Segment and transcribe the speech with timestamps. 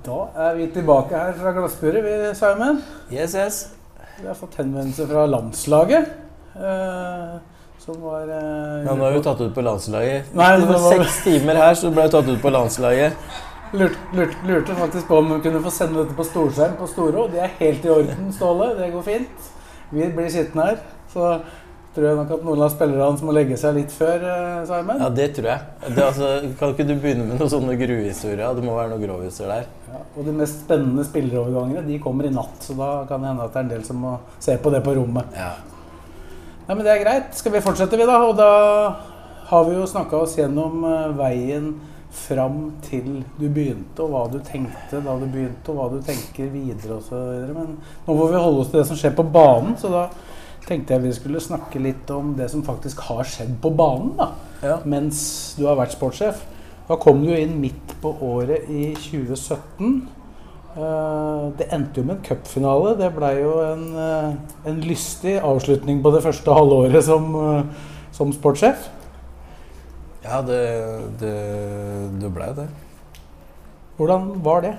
[0.00, 0.18] Da
[0.48, 2.78] er vi tilbake her fra glassburet, vi, Simon.
[3.12, 3.58] Yes, yes.
[4.20, 6.08] Vi har fått henvendelse fra landslaget.
[6.56, 7.34] Eh,
[7.82, 10.32] som var eh, Ja, nå er vi tatt ut på landslaget.
[10.38, 13.18] Nei, det var seks timer her, så ble vi tatt ut på landslaget.
[13.72, 17.26] lurte, lurte, lurte faktisk på om vi kunne få sende dette på storskjerm på Storå.
[17.32, 18.72] Det er helt i orden, Ståle.
[18.78, 19.50] Det går fint.
[19.92, 20.80] Vi blir sittende her.
[21.12, 21.34] Så
[21.92, 25.02] tror jeg nok at noen av spillerne må legge seg litt før, eh, Simon.
[25.04, 25.70] Ja, det tror jeg.
[25.88, 26.30] Det, altså,
[26.60, 28.54] kan ikke du begynne med noen sånne gruehistorier?
[28.56, 29.66] Det må være noen gråviser der.
[29.92, 33.44] Ja, og de mest spennende spillerovergangene de kommer i natt, så da kan det hende
[33.44, 35.34] at det er en del som må se på det på rommet.
[35.36, 35.50] Ja.
[36.68, 37.34] Nei, men Det er greit.
[37.36, 38.16] Skal vi fortsette, vi, da?
[38.24, 38.50] Og da
[39.50, 41.72] har vi jo snakka oss gjennom eh, veien
[42.12, 46.48] fram til du begynte, og hva du tenkte da du begynte, og hva du tenker
[46.52, 47.52] videre osv.
[47.56, 50.06] Men nå får vi holde oss til det som skjer på banen, så da
[50.66, 54.30] tenkte jeg vi skulle snakke litt om det som faktisk har skjedd på banen da,
[54.62, 54.76] Ja.
[54.86, 56.44] mens du har vært sportssjef.
[56.88, 60.08] Da kom du jo inn midt på året i 2017.
[60.76, 62.96] Eh, Det endte jo med en cupfinale.
[62.98, 64.34] Det blei jo en, eh,
[64.70, 67.62] en lystig avslutning på det første halvåret som, eh,
[68.12, 68.88] som sportssjef.
[70.24, 70.62] Ja, det,
[71.20, 71.36] det,
[72.20, 72.68] det ble det.
[73.98, 74.76] Hvordan var det?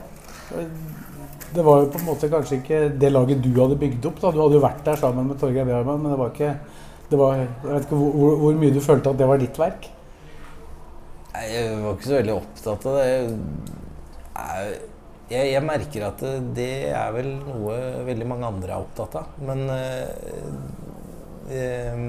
[1.53, 4.19] Det var jo på en måte kanskje ikke det laget du hadde bygd opp.
[4.21, 4.31] da.
[4.31, 6.55] Du hadde jo vært der sammen med Torgeir Bjarmann, men det var ikke
[7.09, 9.89] det var, Jeg vet ikke hvor, hvor mye du følte at det var ditt verk?
[11.33, 13.05] Jeg var ikke så veldig opptatt av det.
[15.33, 16.21] Jeg, jeg, merker at
[16.53, 19.39] det, er vel noe veldig mange andre er opptatt av.
[19.41, 20.11] Men eh,
[21.57, 22.03] eh,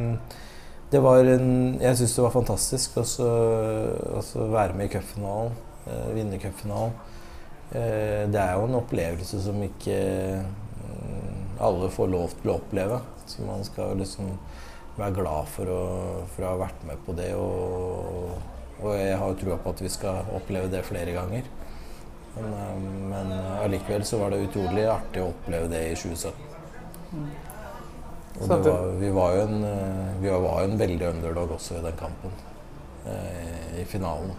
[0.93, 5.57] det var en Jeg syns det var fantastisk å være med i cupfinalen.
[5.89, 6.93] eh, vinne cupfinalen.
[7.73, 9.97] Eh, det er jo en opplevelse som ikke
[10.45, 13.01] mm, alle får lov til å oppleve.
[13.27, 14.35] Så man skal liksom
[14.99, 15.85] være glad for å,
[16.35, 17.33] for å ha vært med på det.
[17.41, 18.53] Og,
[18.85, 21.43] og jeg har trua på at vi skal oppleve det flere ganger.
[22.35, 22.79] Men, eh,
[23.11, 23.33] men
[23.65, 26.33] allikevel så var det utrolig artig å oppleve det i 2017.
[28.41, 31.97] Og var, vi var jo en, eh, vi var en veldig underdog også i den
[32.01, 32.31] kampen.
[33.07, 34.31] eh, I finalen.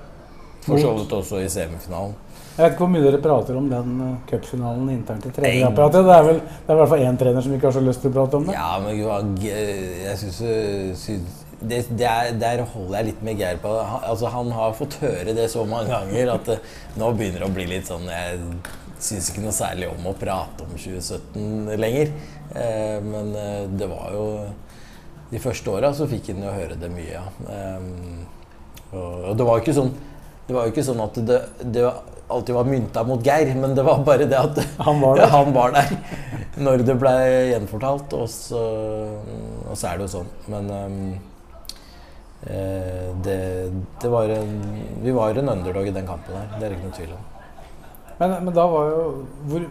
[0.66, 2.16] For så vidt også i semifinalen.
[2.58, 6.06] Jeg vet ikke hvor mye dere prater om den cupfinalen internt i trenerapparatet.
[6.08, 8.02] Det er vel det er i hvert fall én trener som ikke har så lyst
[8.02, 8.56] til å prate om det.
[8.56, 9.52] Ja, men jeg
[10.06, 13.74] jeg syns det, det er, Der holder jeg litt med Geir på.
[13.80, 16.60] Han, altså, han har fått høre det så mange ganger at det,
[17.00, 18.40] nå begynner det å bli litt sånn Jeg
[19.06, 22.14] syns ikke noe særlig om å prate om 2017 lenger.
[22.56, 24.26] Eh, men eh, det var jo
[25.32, 27.26] De første åra så fikk han jo høre det mye, ja.
[27.52, 27.88] Eh,
[28.96, 29.96] og, og det var jo ikke sånn
[30.46, 31.38] det var jo ikke sånn at det,
[31.74, 31.84] det
[32.28, 35.32] alltid var mynta mot Geir, men det var bare det at Han var der.
[35.38, 35.96] han var der
[36.56, 37.14] når det ble
[37.52, 38.14] gjenfortalt.
[38.14, 38.62] Og så,
[39.66, 40.30] og så er det jo sånn.
[40.52, 41.00] Men eh,
[42.46, 43.38] det,
[44.02, 44.52] det var en,
[45.02, 46.52] vi var en underdog i den kampen her.
[46.56, 47.24] Det er det ikke noe tvil om.
[48.20, 49.02] Men, men da var jo
[49.50, 49.66] Hvor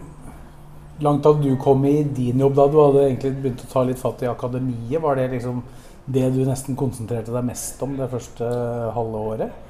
[1.01, 2.67] langt hadde du kommet i din jobb da?
[2.71, 5.01] Du hadde egentlig begynt å ta litt fatt i akademiet.
[5.03, 5.63] Var det liksom
[6.05, 8.47] det du nesten konsentrerte deg mest om det første
[8.95, 9.61] halve året?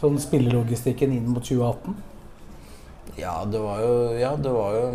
[0.00, 1.96] Sånn spillelogistikken inn mot 2018?
[3.18, 4.90] Ja, det var jo, ja, det var jo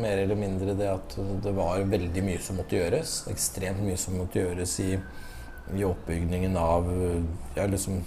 [0.00, 3.18] mer eller mindre det at det var veldig mye som måtte gjøres.
[3.32, 4.94] Ekstremt mye som måtte gjøres i,
[5.74, 6.90] i oppbygningen av
[7.54, 8.02] Ja, liksom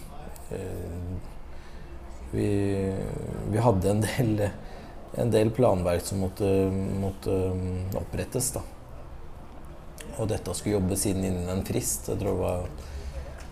[0.51, 1.15] eh,
[2.35, 2.93] vi,
[3.51, 4.49] vi hadde en del,
[5.15, 6.49] en del planverk som måtte,
[6.99, 8.63] måtte mm, opprettes, da.
[10.15, 12.09] Og dette skulle jobbes inn innen en frist.
[12.11, 12.67] Jeg tror det var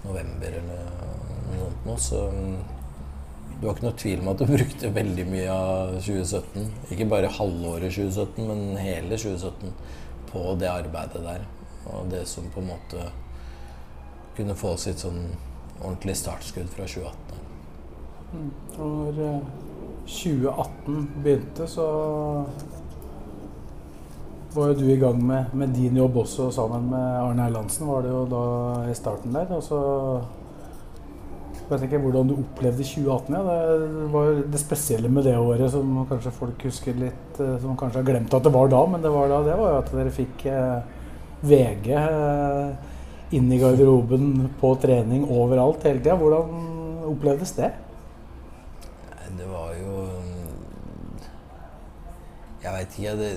[0.04, 0.86] november eller
[1.50, 1.98] noe sånt nå.
[2.00, 2.54] Så mm,
[3.54, 6.70] det var ikke noe tvil om at du brukte veldig mye av 2017.
[6.96, 9.76] Ikke bare halvåret 2017, men hele 2017
[10.32, 11.46] på det arbeidet der.
[11.94, 13.10] Og det som på en måte
[14.38, 15.22] kunne få sitt sånn
[15.82, 17.42] ordentlig startskudd fra 2018.
[18.78, 19.42] Når eh,
[20.10, 21.88] 2018 begynte, så
[24.54, 28.06] var jo du i gang med, med din jobb også sammen med Arne Erlandsen, var
[28.06, 28.46] det jo da
[28.92, 29.50] i starten der.
[29.56, 29.82] Og så
[31.74, 33.36] jeg tenker hvordan du opplevde 2018.
[33.36, 33.58] Ja.
[33.82, 37.78] Det var jo det spesielle med det året som kanskje folk husker litt, eh, som
[37.80, 39.94] kanskje har glemt at det var da, men det var da, det var jo at
[39.96, 41.00] dere fikk eh,
[41.44, 42.92] VG eh,
[43.38, 46.18] inn i garderoben på trening overalt hele tida.
[46.20, 47.72] Hvordan opplevdes det?
[49.34, 49.94] Det var jo
[52.64, 53.16] Jeg veit ikke.
[53.20, 53.32] Det,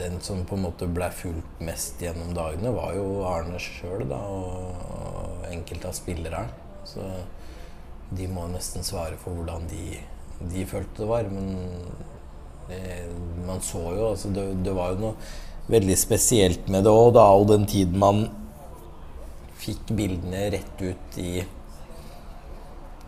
[0.00, 4.18] den som på en måte ble fulgt mest gjennom dagene, var jo Arne sjøl, da.
[4.18, 4.92] Og,
[5.52, 6.48] enkelte av spillerne.
[6.88, 7.04] Så
[8.16, 10.00] de må nesten svare for hvordan de,
[10.52, 11.28] de følte det var.
[11.30, 11.54] Men
[12.68, 12.82] det,
[13.46, 17.18] man så jo altså det, det var jo noe veldig spesielt med det òg.
[17.20, 18.24] Og den tiden man
[19.62, 21.32] fikk bildene rett ut i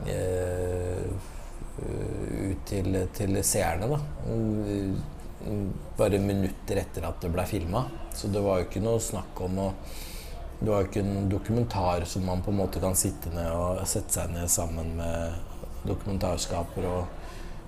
[0.06, 1.06] eh,
[1.74, 3.98] Ut til, til seerne, da.
[5.98, 7.82] Bare minutter etter at det ble filma.
[8.14, 9.68] Så det var jo ikke noe snakk om å
[10.60, 13.82] Det var jo ikke en dokumentar som man på en måte kan sitte ned og
[13.90, 15.34] sette seg ned sammen med
[15.84, 17.24] dokumentarskaper og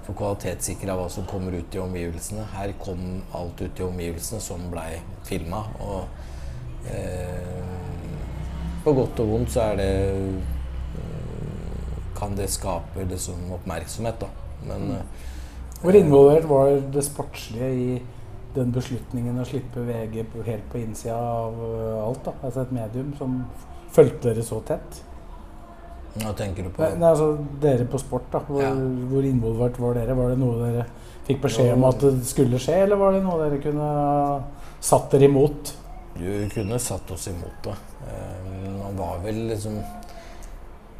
[0.06, 2.46] få kvalitetssikre hva som kommer ut i omgivelsene.
[2.54, 3.02] Her kom
[3.34, 5.64] alt ut i omgivelsene som blei filma.
[5.82, 7.75] Og eh,
[8.86, 9.92] på godt og vondt så er det
[12.16, 14.28] kan det skape liksom oppmerksomhet, da.
[14.66, 15.24] Men mm.
[15.82, 17.88] Hvor involvert var det sportslige i
[18.56, 22.22] den beslutningen å slippe VG helt på innsida av uh, alt?
[22.24, 22.32] da?
[22.40, 23.42] Altså et medium som
[23.92, 25.02] fulgte dere så tett?
[26.16, 26.80] hva tenker du på?
[26.80, 28.40] Nei, nei, altså Dere på sport, da.
[28.48, 28.70] Hvor, Ja.
[29.10, 30.16] hvor involvert var dere?
[30.16, 30.86] Var det noe dere
[31.26, 33.90] fikk beskjed om at det skulle skje, eller var det noe dere kunne
[34.80, 35.74] satt dere imot?
[36.16, 37.76] Du kunne satt oss imot det.
[38.96, 39.78] Eh, var vel liksom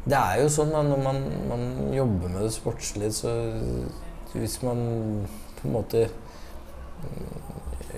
[0.07, 1.17] Det er jo sånn da, når man,
[1.49, 3.33] man jobber med det sportslige, så
[4.31, 4.79] hvis man
[5.57, 7.47] på en måte mm,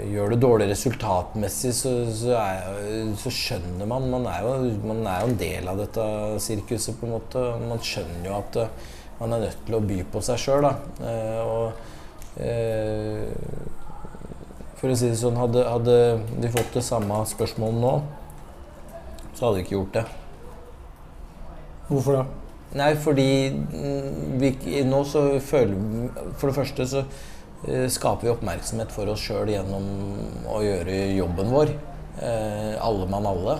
[0.09, 5.21] gjør det dårlig resultatmessig, så, så, er, så skjønner man man er, jo, man er
[5.21, 6.05] jo en del av dette
[6.41, 7.45] sirkuset, på en måte.
[7.67, 8.73] Man skjønner jo at eh,
[9.19, 10.73] man er nødt til å by på seg sjøl, da.
[11.11, 13.27] Eh, og eh,
[14.79, 15.99] for å si det sånn, hadde, hadde
[16.39, 17.93] de fått det samme spørsmålet nå,
[19.39, 20.05] så hadde vi ikke gjort det.
[21.87, 22.25] Hvorfor da?
[22.77, 24.51] Nei, fordi mm, vi,
[24.85, 26.99] nå så føler For det første så
[27.65, 29.87] eh, skaper vi oppmerksomhet for oss sjøl gjennom
[30.51, 31.73] å gjøre jobben vår.
[32.19, 33.57] Eh, alle mann alle.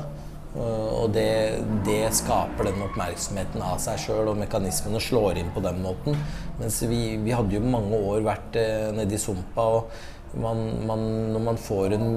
[0.59, 5.77] Og det, det skaper den oppmerksomheten av seg sjøl, og mekanismene slår inn på den
[5.83, 6.17] måten.
[6.57, 11.05] Mens vi, vi hadde jo mange år vært eh, nede sumpa, og man, man,
[11.35, 12.09] når man får en,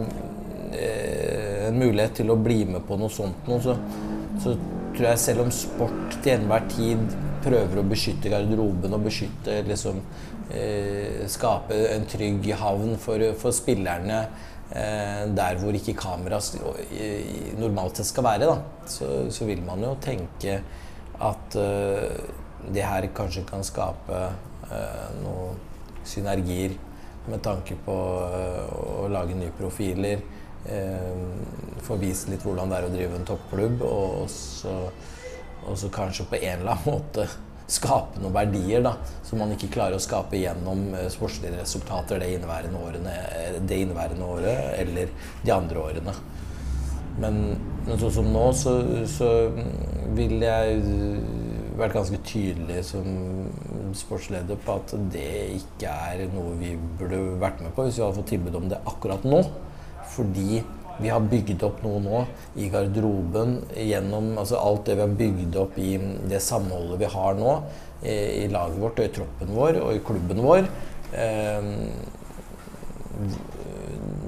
[0.72, 1.41] eh,
[1.72, 3.76] en mulighet til å bli med på noe sånt noe, så,
[4.42, 4.54] så
[4.92, 9.98] tror jeg selv om sport til enhver tid prøver å beskytte garderoben og beskytte liksom
[10.52, 14.20] eh, Skape en trygg havn for, for spillerne
[14.70, 16.38] eh, der hvor ikke kamera
[17.58, 20.60] normalt sett skal være, da, så, så vil man jo tenke
[21.22, 22.22] at eh,
[22.72, 24.22] det her kanskje kan skape
[24.70, 25.58] eh, noen
[26.06, 26.76] synergier
[27.30, 27.96] med tanke på
[28.26, 28.70] eh,
[29.02, 30.22] å lage nye profiler.
[30.64, 31.14] Eh,
[31.82, 34.74] få vist litt hvordan det er å drive en toppklubb, og så,
[35.66, 37.26] og så kanskje på en eller annen måte
[37.72, 38.92] skape noen verdier da,
[39.26, 43.80] som man ikke klarer å skape gjennom eh, sportslige resultater det inneværende, årene, eh, det
[43.82, 45.10] inneværende året eller
[45.42, 46.14] de andre årene.
[47.22, 47.42] Men,
[47.86, 48.76] men sånn som nå, så,
[49.10, 49.32] så
[50.16, 50.78] vil jeg
[51.76, 53.04] vært ganske tydelig som
[53.96, 58.18] sportsleder på at det ikke er noe vi burde vært med på hvis vi hadde
[58.20, 59.42] fått tilbud om det akkurat nå.
[60.12, 60.62] Fordi
[61.02, 62.18] vi har bygd opp noe nå
[62.60, 65.94] i garderoben gjennom altså alt det vi har bygd opp i
[66.28, 67.54] det samholdet vi har nå
[68.02, 70.68] i, i laget vårt og i troppen vår og i klubben vår.
[71.16, 71.70] Eh,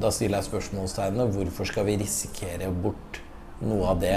[0.00, 3.20] da stiller jeg spørsmålstegnet hvorfor skal vi risikere bort
[3.64, 4.16] noe av det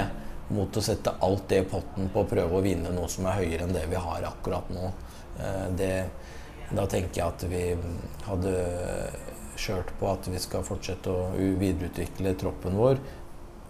[0.52, 3.42] mot å sette alt det i potten på å prøve å vinne noe som er
[3.42, 4.90] høyere enn det vi har akkurat nå.
[5.38, 5.94] Eh, Det,
[6.68, 7.64] da tenker jeg at vi
[8.26, 8.54] hadde
[9.58, 13.00] kjørt på at vi skal fortsette å videreutvikle troppen vår.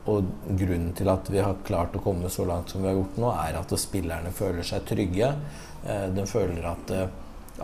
[0.08, 3.18] Og grunnen til at vi har klart å komme så langt som vi har gjort
[3.20, 5.32] nå, er at spillerne føler seg trygge.
[5.84, 7.08] Eh, De føler at eh,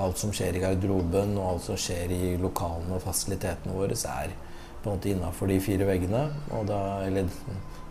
[0.01, 4.35] alt som skjer i garderoben og alt som skjer i lokalene og fasilitetene våre, er
[4.83, 6.27] på en måte innafor de fire veggene.
[6.59, 7.31] Og da, eller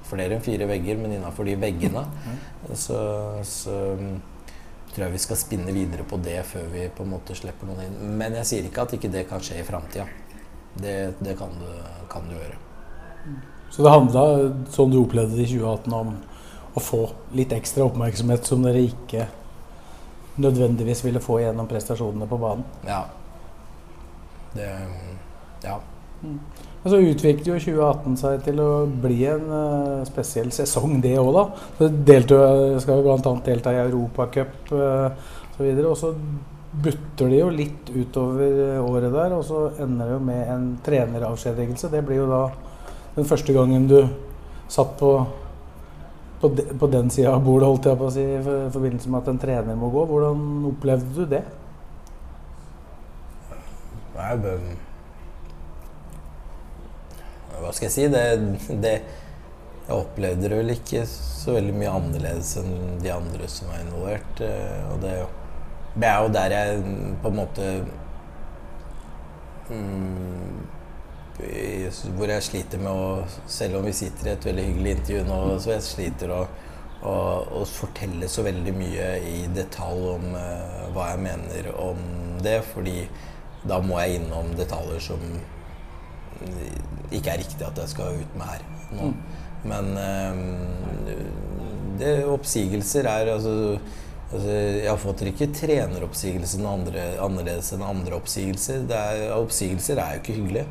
[0.05, 2.03] flere enn fire vegger, men innafor de veggene.
[2.75, 2.99] Så,
[3.47, 4.13] så mm,
[4.93, 7.87] tror jeg vi skal spinne videre på det før vi på en måte slipper noen
[7.87, 8.17] inn.
[8.19, 10.05] Men jeg sier ikke at ikke det kan skje i framtida.
[10.81, 11.69] Det, det kan, du,
[12.09, 12.57] kan du, gjøre.
[13.73, 14.23] Så det handla,
[14.73, 16.13] sånn du opplevde det i 2018, om
[16.73, 17.03] å få
[17.37, 19.27] litt ekstra oppmerksomhet som dere ikke
[20.41, 22.65] nødvendigvis ville få gjennom prestasjonene på banen.
[22.87, 23.03] Ja.
[24.53, 24.69] Det
[25.63, 25.79] Ja.
[26.83, 31.29] Men så utviklet jo 2018 seg til å bli en uh, spesiell sesong, det òg,
[31.35, 31.43] da.
[31.77, 33.33] Så deltog, skal jo bl.a.
[33.45, 35.15] delta i Europacup uh,
[35.53, 35.69] osv.
[35.83, 36.11] Og så
[36.81, 40.67] butter de jo litt utover eh, året der, og så ender det jo med en
[40.85, 41.89] treneravskjedigelse.
[41.93, 42.43] Det blir jo da
[43.15, 43.99] den første gangen du
[44.73, 45.13] satt på
[46.43, 49.21] på, de, på den sida av bordet, holdt jeg på å si, i forbindelse med
[49.21, 50.01] at en trener må gå.
[50.09, 51.39] Hvordan opplevde du det?
[54.17, 54.57] Nei, det-
[57.61, 58.07] Hva skal jeg si?
[58.11, 58.23] Det,
[58.83, 58.91] det
[59.87, 64.41] Jeg opplevde det vel ikke så veldig mye annerledes enn de andre som var involvert.
[64.43, 65.15] eh, Og det,
[65.93, 66.83] det er jo der jeg
[67.21, 67.65] på en måte
[69.69, 70.61] mm,
[72.17, 75.39] Hvor jeg sliter med å Selv om vi sitter i et veldig hyggelig intervju nå,
[75.61, 76.41] så jeg sliter å,
[77.05, 77.15] å,
[77.59, 82.01] å fortelle så veldig mye i detalj om uh, hva jeg mener om
[82.43, 82.59] det.
[82.73, 82.97] Fordi
[83.69, 85.21] da må jeg innom detaljer som
[87.13, 88.63] ikke er riktig at jeg skal ut med her
[88.97, 89.11] nå.
[89.69, 90.41] Men eh,
[91.99, 93.77] det, oppsigelser er altså,
[94.33, 98.85] altså Jeg får ikke treneroppsigelser annerledes enn andre oppsigelser.
[98.89, 100.65] Er, oppsigelser er jo ikke hyggelig.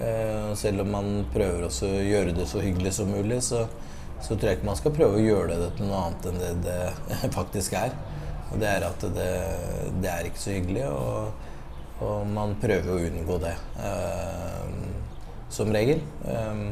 [0.00, 3.64] Eh, selv om man prøver å gjøre det så hyggelig som mulig, så,
[4.22, 6.52] så tror jeg ikke man skal prøve å gjøre det til noe annet enn det
[6.68, 7.96] det faktisk er.
[8.50, 9.32] Og det er at det,
[10.02, 11.50] det er ikke så hyggelig, og,
[12.02, 13.56] og man prøver å unngå det.
[13.86, 14.78] Eh,
[15.50, 16.02] som regel.
[16.30, 16.64] Eh,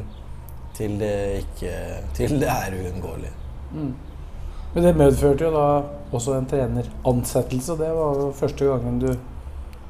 [0.79, 1.73] til det ikke
[2.15, 3.33] Til det er uunngåelig.
[4.75, 5.67] Men det medførte jo da
[6.15, 7.77] også en treneransettelse.
[7.81, 9.09] Det var jo første gangen du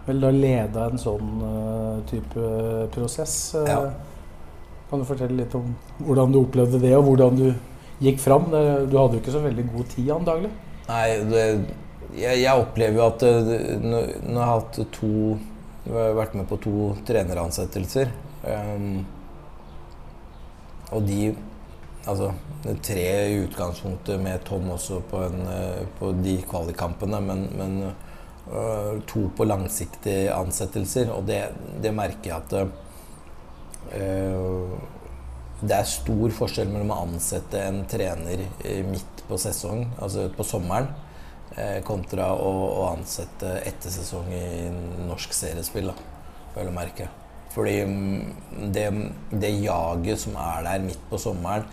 [0.08, 2.52] vel da leda en sånn eh, type
[2.94, 3.34] prosess.
[3.58, 3.80] Eh, Ja.
[4.88, 7.50] Kan du fortelle litt om hvordan du opplevde det, og hvordan du
[8.00, 8.46] gikk fram?
[8.48, 10.50] Du hadde jo ikke så veldig god tid antagelig.
[10.88, 11.42] Nei, det,
[12.16, 13.20] jeg, jeg opplever jo at
[13.50, 15.10] det, nå nå har jeg hatt to
[16.16, 18.08] vært med på to treneransettelser.
[18.48, 19.04] Um,
[20.88, 21.34] og de
[22.08, 22.32] Altså
[22.82, 27.74] tre i utgangspunktet med Tom også på, en, eh, på de kvalikkampene, men, men
[28.48, 31.12] uh, to på langsiktige ansettelser.
[31.12, 31.42] Og det,
[31.82, 32.68] det merker jeg at uh,
[35.58, 38.44] det er stor forskjell mellom å ansette en trener
[38.86, 40.86] midt på sesong, altså på sommeren,
[41.82, 44.68] kontra å, å ansette etter sesong i
[45.08, 45.90] norsk seriespill,
[46.54, 47.08] vel å merke.
[47.54, 48.86] Fordi mm, det,
[49.32, 51.66] det jaget som er der midt på sommeren,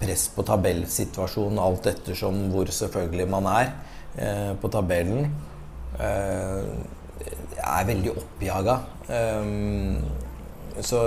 [0.00, 3.72] press på tabellsituasjonen, alt ettersom hvor selvfølgelig man er
[4.16, 5.28] eh, på tabellen,
[6.00, 6.62] eh,
[7.60, 8.78] er veldig oppjaga.
[9.08, 11.02] Eh, så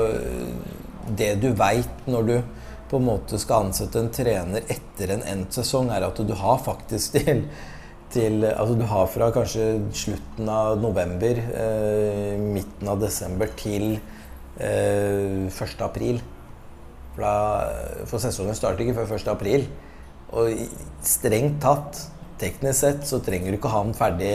[1.18, 2.36] det du veit når du
[2.94, 6.60] på en måte skal ansette en trener etter en endt sesong, er at du har
[6.62, 7.48] faktisk til,
[8.14, 9.66] til Altså du har fra kanskje
[9.98, 13.96] slutten av november, eh, midten av desember til
[14.60, 15.82] eh, 1.
[15.82, 16.22] april.
[17.14, 19.30] For, da, for sesongen starter ikke før 1.
[19.34, 19.68] april.
[20.34, 20.66] Og
[21.06, 22.00] strengt tatt,
[22.42, 24.34] teknisk sett, så trenger du ikke ha den ferdig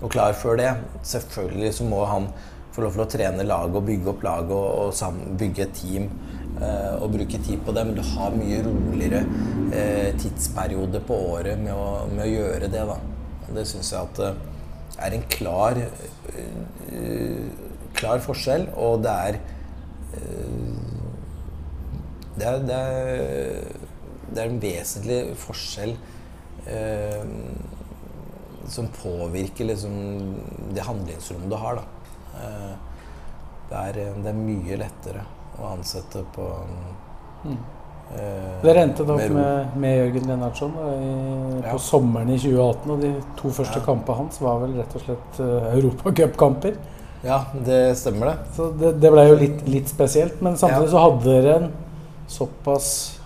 [0.00, 0.70] og klar før det.
[1.06, 2.30] Selvfølgelig så må han
[2.70, 5.74] få lov til å trene laget og bygge opp laget og, og sammen, bygge et
[5.74, 6.06] team
[6.62, 7.86] eh, og bruke tid på det.
[7.88, 9.24] Men du har mye roligere
[9.74, 12.86] eh, tidsperiode på året med å, med å gjøre det.
[12.92, 13.00] da.
[13.50, 14.46] Det syns jeg at eh,
[15.00, 17.66] er en klar, eh,
[17.98, 19.40] klar forskjell, og det er
[22.38, 23.64] det er, det er,
[24.30, 25.96] det er en vesentlig forskjell
[26.70, 27.24] eh,
[28.70, 29.96] som påvirker liksom
[30.76, 31.82] det handlingsrommet du har.
[32.38, 32.72] Eh,
[33.70, 35.26] det, er, det er mye lettere
[35.60, 36.46] å ansette på
[37.50, 37.58] eh,
[38.64, 41.10] Dere endte opp med med, med Jørgen Lennartson da, i,
[41.60, 41.72] Ja.
[41.74, 42.90] på sommeren i 2018.
[42.90, 43.84] Og de to første Ja.
[43.86, 46.74] kampene hans var vel rett og slett uh, europacupkamper.
[47.22, 48.36] Ja, det stemmer det.
[48.56, 50.40] Så det, det ble jo litt, litt spesielt.
[50.42, 50.94] Men samtidig Ja.
[50.94, 51.70] så hadde dere en
[52.30, 53.18] såpass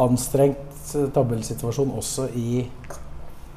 [0.00, 2.64] anstrengt eh, tabellsituasjon også i,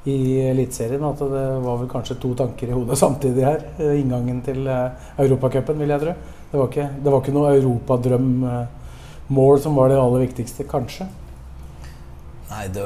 [0.08, 0.18] i
[0.48, 3.62] Eliteserien at det var vel kanskje to tanker i hodet samtidig her.
[3.80, 4.92] eh, Inngangen til eh,
[5.26, 6.14] Europacupen, vil jeg tro.
[6.48, 11.06] Det var ikke, det var ikke noe europadrømmål som var det aller viktigste, kanskje.
[12.48, 12.84] Nei, det,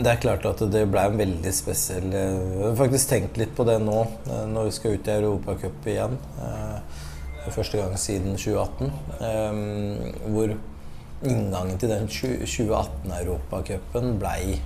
[0.00, 3.66] det er klart at det ble en veldig spesiell Jeg har faktisk tenkt litt på
[3.68, 3.98] det nå,
[4.54, 6.16] når vi skal ut i Europacup igjen.
[7.52, 8.88] første gang siden 2018.
[9.20, 9.52] eh,
[10.32, 10.48] Hvor
[11.26, 14.56] inngangen til den 2018-europacupen blei I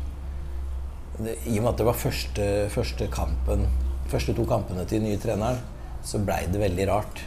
[1.58, 2.44] og med at det var første,
[2.74, 3.66] første kampen
[4.10, 5.58] Første to kampene til den nye treneren,
[6.04, 7.22] så blei det veldig rart.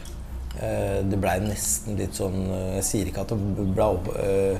[0.62, 3.88] Eh, Det blei nesten litt sånn eh, Jeg sier ikke at det ble
[4.22, 4.56] eh,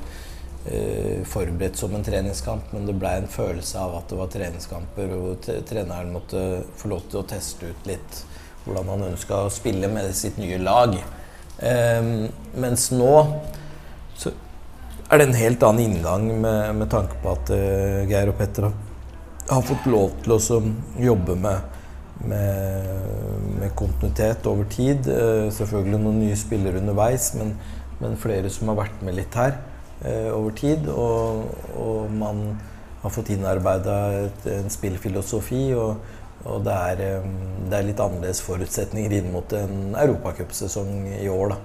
[1.30, 5.26] forberedt som en treningskamp, men det ble en følelse av at det var treningskamper, og
[5.70, 6.40] treneren måtte
[6.76, 8.12] få lov til å teste ut litt
[8.64, 10.90] hvordan han ønska å spille med sitt nye lag.
[12.60, 13.14] Mens nå
[14.18, 14.28] så
[15.08, 18.68] er det en helt annen inngang med, med tanke på at uh, Geir og Petter
[18.68, 20.58] har, fått lov til å
[21.00, 21.78] jobbe med,
[22.28, 22.90] med,
[23.54, 25.08] med kontinuitet over tid.
[25.08, 27.54] Uh, selvfølgelig noen nye spillere underveis, men,
[28.02, 29.56] men flere som har vært med litt her
[30.04, 30.90] uh, over tid.
[30.92, 32.44] Og, og man
[33.00, 33.96] har fått innarbeida
[34.58, 35.62] en spillfilosofi.
[35.72, 36.04] Og,
[36.44, 37.24] og det, er,
[37.64, 41.58] det er litt annerledes forutsetninger inn mot en europacupsesong i år da,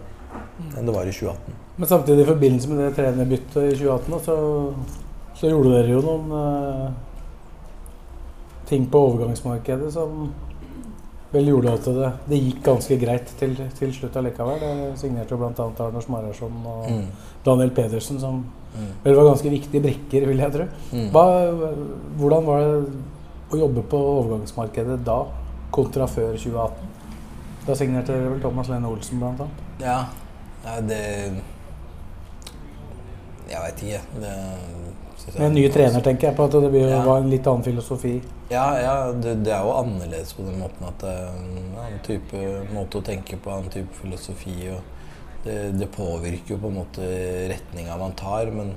[0.77, 1.62] enn det var i 2018.
[1.77, 4.35] Men samtidig, i forbindelse med det trenerbyttet i 2018, så,
[5.39, 6.89] så gjorde dere jo noen uh,
[8.69, 10.27] ting på overgangsmarkedet som
[11.33, 14.59] vel gjorde at det, det gikk ganske greit til, til slutt allikevel.
[14.61, 15.65] Det signerte jo bl.a.
[15.87, 17.07] Arnors Mararsson og Mm.
[17.45, 18.87] Daniel Pedersen, som Mm.
[19.03, 20.63] vel var ganske viktige brikker, vil jeg tro.
[20.93, 21.09] Mm.
[21.13, 21.23] Hva,
[22.17, 22.93] hvordan var det
[23.53, 25.17] å jobbe på overgangsmarkedet da,
[25.71, 26.87] kontra før 2018?
[27.67, 29.61] Da signerte dere vel Thomas Lene Olsen, annet.
[29.81, 29.99] Ja,
[30.63, 31.01] Nei, det
[33.49, 34.01] Jeg veit ikke.
[34.21, 34.33] Det,
[35.37, 37.17] Med en ny trener, tenker jeg på at det blir, Ja.
[37.17, 38.21] en litt annen filosofi.
[38.49, 41.99] Ja, ja det, det er jo annerledes på den måten at det er en annen
[42.03, 42.41] type
[42.73, 44.71] måte å tenke på, annen type filosofi.
[45.43, 47.07] Det, det påvirker jo på en måte
[47.51, 48.73] retninga man tar, men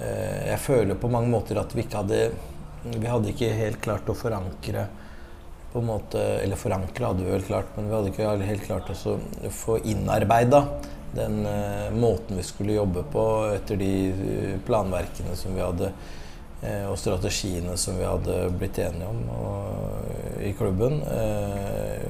[0.00, 2.24] eh, jeg føler på mange måter at vi ikke hadde
[2.84, 4.88] Vi hadde ikke helt klart å forankre
[5.72, 8.90] på en måte, Eller forankre hadde vi vel klart, men vi hadde ikke helt klart
[8.92, 10.60] også å få innarbeida
[11.14, 15.90] den eh, måten vi skulle jobbe på etter de eh, planverkene som vi hadde
[16.62, 20.98] eh, og strategiene som vi hadde blitt enige om og, i klubben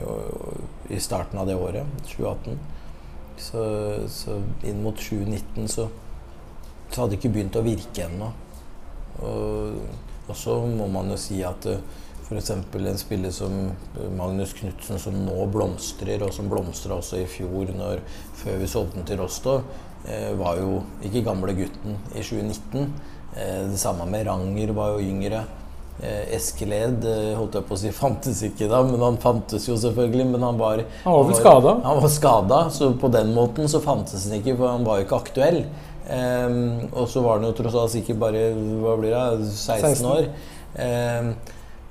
[0.08, 2.56] og, i starten av det året, 2018.
[3.38, 3.62] Så,
[4.11, 5.87] så inn mot 2019 så,
[6.88, 8.30] så hadde det ikke begynt å virke ennå.
[9.23, 9.78] Og,
[10.26, 11.68] og så må man jo si at
[12.25, 12.50] f.eks.
[12.50, 13.57] en spiller som
[14.16, 18.00] Magnus Knutsen, som nå blomstrer, og som blomstra også i fjor når,
[18.40, 19.66] før vi solgte den til Rostov,
[20.09, 22.88] eh, var jo ikke gamle gutten i 2019.
[23.37, 25.45] Eh, det samme med Ranger, var jo yngre.
[26.02, 29.76] Eh, Eskeled eh, holdt jeg på å si fantes ikke da, men han fantes jo
[29.81, 30.28] selvfølgelig.
[30.35, 31.75] Men han var Han var vel skada?
[31.85, 35.09] Han var skada, så på den måten så fantes han ikke, for han var jo
[35.09, 35.61] ikke aktuell.
[36.12, 38.49] Ehm, og så var han jo tross alt sikkert bare
[38.83, 40.11] hva blir det, 16 16.
[40.11, 40.26] år.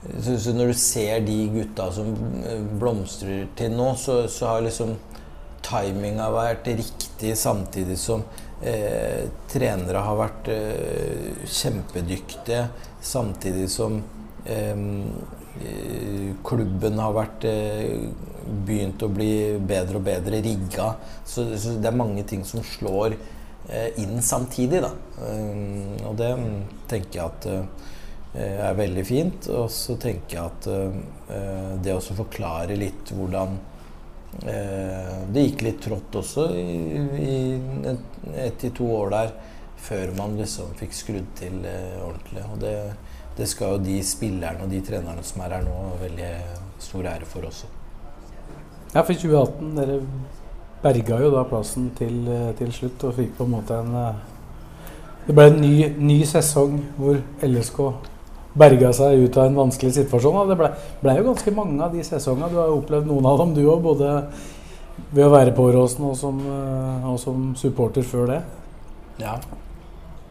[0.03, 2.09] Så, så når du ser de gutta som
[2.43, 4.97] eh, blomstrer til nå, så, så har liksom
[5.63, 8.25] timinga vært riktig, samtidig som
[8.59, 12.65] eh, trenere har vært eh, kjempedyktige.
[13.03, 14.01] Samtidig som
[14.43, 14.83] eh,
[16.43, 18.03] klubben har vært eh,
[18.67, 19.31] begynt å bli
[19.63, 20.91] bedre og bedre rigga.
[21.23, 24.91] Så, så det er mange ting som slår eh, inn samtidig, da.
[26.03, 26.61] Og det mm,
[26.91, 27.91] tenker jeg at
[28.33, 29.47] er veldig fint.
[29.53, 33.57] Og så tenker jeg at eh, det også forklarer litt hvordan
[34.47, 36.67] eh, det gikk litt trått også i,
[37.21, 37.35] i
[37.93, 39.35] et, ett til to år der
[39.83, 42.45] før man liksom fikk skrudd til eh, ordentlig.
[42.51, 42.75] Og det,
[43.37, 46.33] det skal jo de spillerne og de trenerne som er her nå, veldig
[46.83, 47.69] stor ære for også.
[48.93, 49.99] Ja, for 2018 Dere
[50.83, 54.21] berga jo da plassen til, eh, til slutt og fikk på en måte en eh,
[55.23, 57.79] Det ble en ny, ny sesong hvor LSK
[58.57, 60.41] berga seg ut av en vanskelig situasjon.
[60.43, 62.51] Og det ble, ble jo ganske mange av de sesongene.
[62.51, 63.81] Du har jo opplevd noen av dem, du òg.
[63.85, 64.13] Både
[65.13, 66.39] ved å være på Åråsen og, som,
[67.09, 68.41] og som supporter før det.
[69.21, 69.37] Ja.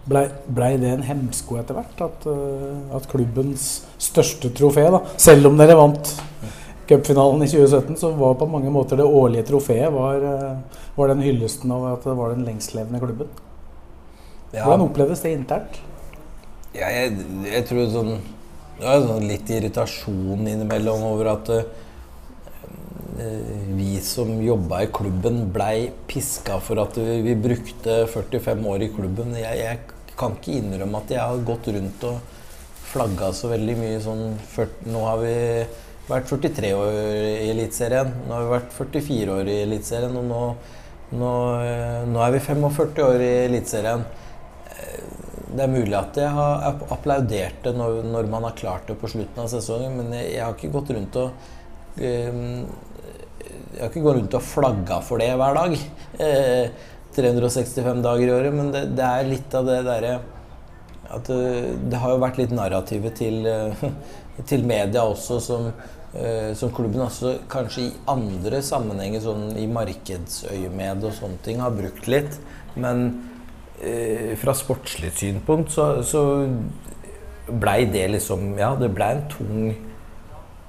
[0.02, 2.00] Blei ble det en hemsko etter hvert?
[2.02, 6.10] At, eh, at klubbens største trofé, da, selv om dere vant
[6.90, 11.22] cupfinalen i 2017, så var på mange måter det årlige trofeet var, eh, var den
[11.22, 13.30] hyllesten av at det var den lengstlevende klubben.
[14.52, 14.66] Ja.
[14.66, 15.78] Hvordan opplevdes det internt?
[16.72, 18.12] Ja, jeg, jeg tror sånn
[18.78, 21.64] Det var sånn litt irritasjon innimellom over at uh,
[23.76, 28.90] vi som jobba i klubben, blei piska for at vi, vi brukte 45 år i
[28.94, 29.36] klubben.
[29.38, 32.16] Jeg, jeg kan ikke innrømme at jeg har gått rundt og
[32.92, 35.34] flagga så veldig mye sånn fyrt- Nå har vi
[36.08, 38.10] vært 43 år i Eliteserien.
[38.26, 40.42] Nå har vi vært 44 år i Eliteserien, og nå,
[41.20, 41.30] nå,
[41.68, 44.04] eh, nå er vi 45 år i Eliteserien.
[45.52, 46.62] Det er mulig at jeg har
[46.94, 50.44] applaudert det når, når man har klart det på slutten av sesongen, men jeg, jeg
[50.46, 52.64] har ikke gått rundt og ehm,
[53.42, 55.74] Jeg har ikke gått rundt og flagga for det hver dag.
[56.22, 60.14] Eh, 365 dager i året, men det, det er litt av det derre
[61.12, 63.82] at det, det har jo vært litt narrativet til, eh,
[64.48, 65.68] til media også, som,
[66.16, 71.76] eh, som klubben også kanskje i andre sammenhenger, sånn i markedsøyemed og sånne ting, har
[71.76, 72.40] brukt litt.
[72.80, 73.31] Men eh,
[74.38, 76.20] fra sportslig synpunkt så, så
[77.50, 79.72] blei det liksom Ja, det blei en tung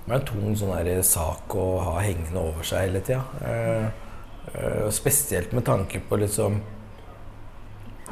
[0.03, 3.21] det ble en tung sånn sak å ha hengende over seg hele tida.
[3.39, 3.85] Eh,
[4.51, 6.57] eh, spesielt med tanke på liksom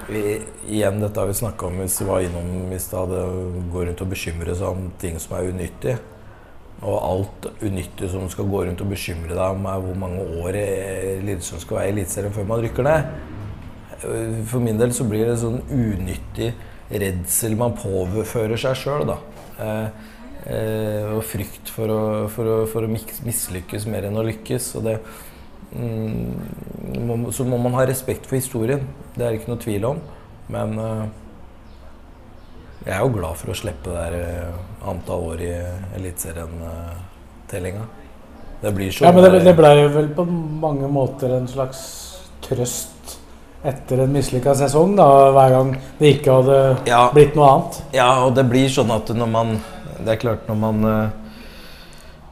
[0.08, 0.40] vi,
[0.72, 3.12] Igjen dette har vi snakka om hvis vi var innom i stad.
[3.12, 3.26] det
[3.74, 5.98] Gå rundt og bekymre seg om ting som er unyttig.
[6.82, 10.62] Og alt unyttig som skal gå rundt og bekymre deg om, er hvor mange år
[11.28, 13.12] Lillesund skal være i Eliteserien før man rykker ned.
[14.04, 16.52] Eh, For min del så blir det sånn unyttig
[16.92, 19.18] redsel man påfører seg sjøl, da.
[19.62, 20.08] Eh,
[20.52, 22.02] eh, og frykt for å,
[22.34, 24.74] for å, for å mislykkes mer enn å lykkes.
[24.80, 24.98] Og det,
[25.76, 28.84] mm, må, så må man ha respekt for historien.
[29.16, 30.04] Det er det ikke noe tvil om.
[30.52, 31.06] Men eh,
[32.88, 35.52] jeg er jo glad for å slippe det der eh, antall år i
[36.00, 37.84] Eliteserien-tellinga.
[38.62, 41.80] Det blir så Ja, men det, det ble jo vel på mange måter en slags
[42.46, 43.01] trøst
[43.64, 47.04] etter en mislykka sesong, da, hver gang det ikke hadde Ja.
[47.14, 47.82] blitt noe annet.
[47.94, 49.60] Ja, og det blir sånn at når man
[50.02, 51.10] Det er klart når man eh,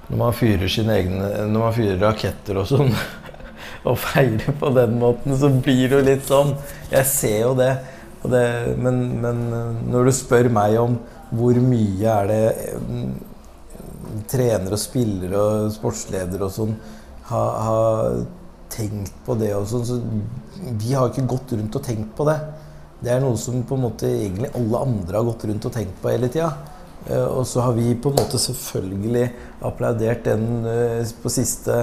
[0.10, 2.89] Når man fyrer sine egne Når man fyrer raketter og sånn
[3.88, 6.50] og feirer på den måten, så blir det jo litt sånn.
[6.92, 7.70] Jeg ser jo det.
[8.26, 8.42] Og det
[8.82, 10.98] men, men eh, når du spør meg om
[11.32, 12.42] hvor mye er det
[12.74, 13.13] eh,
[14.28, 16.74] trenere og spillere og sportsledere og sånn
[17.30, 18.20] har, har
[18.69, 19.99] tenkt på det og sånn, så
[20.79, 22.38] vi har ikke gått rundt og tenkt på det.
[22.99, 26.01] Det er noe som på en måte egentlig alle andre har gått rundt og tenkt
[26.01, 26.51] på hele tida.
[27.08, 29.29] Eh, Og så har vi på en måte selvfølgelig
[29.63, 31.77] applaudert den eh, på siste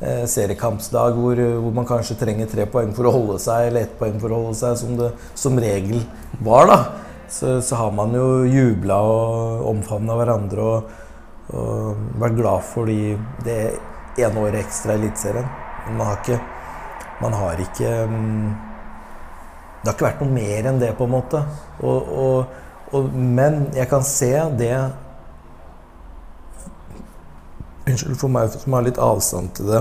[0.00, 3.98] eh, seriekampsdag hvor, hvor man kanskje trenger tre poeng for å holde seg, eller ett
[3.98, 6.04] poeng for å holde seg, som det som regel
[6.40, 6.70] var.
[6.70, 6.78] da.
[7.32, 10.90] Så, så har man jo jubla og omfavna hverandre og,
[11.56, 13.16] og vært glad for de,
[13.46, 13.58] det
[14.20, 15.48] ene året ekstra i Eliteserien.
[15.88, 16.40] Man har ikke
[17.22, 18.50] Man har ikke mm,
[19.82, 21.40] Det har ikke vært noe mer enn det, på en måte.
[21.82, 22.52] Og, og,
[22.94, 24.76] og, men jeg kan se det
[27.82, 29.80] Unnskyld for meg som har litt avstand til det,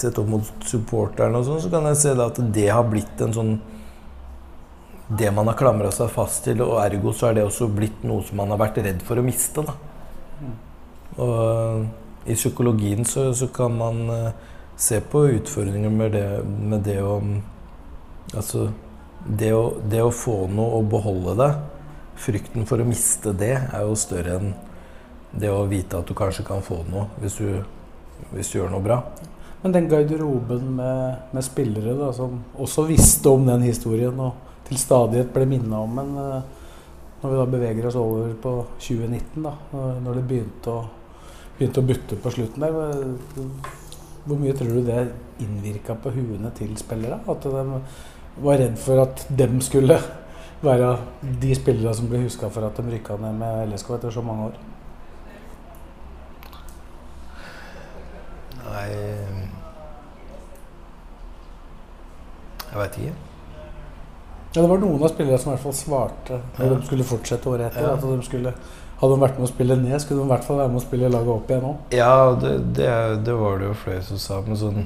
[0.00, 3.34] sett opp mot supporterne og sånn, så kan jeg se at det har blitt en
[3.36, 3.50] sånn
[5.20, 8.24] Det man har klamra seg fast til, og ergo så er det også blitt noe
[8.24, 9.60] som man har vært redd for å miste.
[9.60, 9.74] da.
[11.20, 14.32] Og i psykologien så, så kan man eh,
[14.76, 17.20] se på utfordringer med det, med det å
[18.32, 18.70] Altså
[19.26, 21.48] det å, det å få noe og beholde det,
[22.22, 24.54] frykten for å miste det, er jo større enn
[25.32, 27.60] det å vite at du kanskje kan få noe hvis du,
[28.32, 28.98] hvis du gjør noe bra.
[29.62, 34.80] Men den garderoben med, med spillere da, som også visste om den historien og til
[34.80, 36.50] stadighet ble minnet om den eh,
[37.22, 39.52] når vi da beveger oss over på 2019, da,
[40.02, 40.80] når det begynte å,
[41.58, 43.81] begynte å butte på slutten der
[44.24, 47.18] Hvor mye tror du det innvirka på huene til spillere?
[47.28, 47.50] At de
[48.42, 49.96] var redd for at dem skulle
[50.62, 50.92] være
[51.42, 54.44] de spillere som ble huska for at de rykka ned med LSK etter så mange
[54.52, 54.60] år?
[58.62, 58.86] Nei
[62.72, 63.14] Jeg veit ikke.
[64.52, 66.74] Ja, det var noen av spillerne som i hvert fall svarte når Ja.
[66.78, 67.82] de skulle fortsette året etter.
[67.88, 67.92] Ja.
[67.96, 68.54] At de skulle,
[69.02, 70.84] hadde de vært med å spille ned, skulle de i hvert fall være med å
[70.84, 71.94] spille laget opp igjen òg.
[71.98, 72.90] Ja, det, det,
[73.26, 74.84] det var det jo flere som sa, men sånn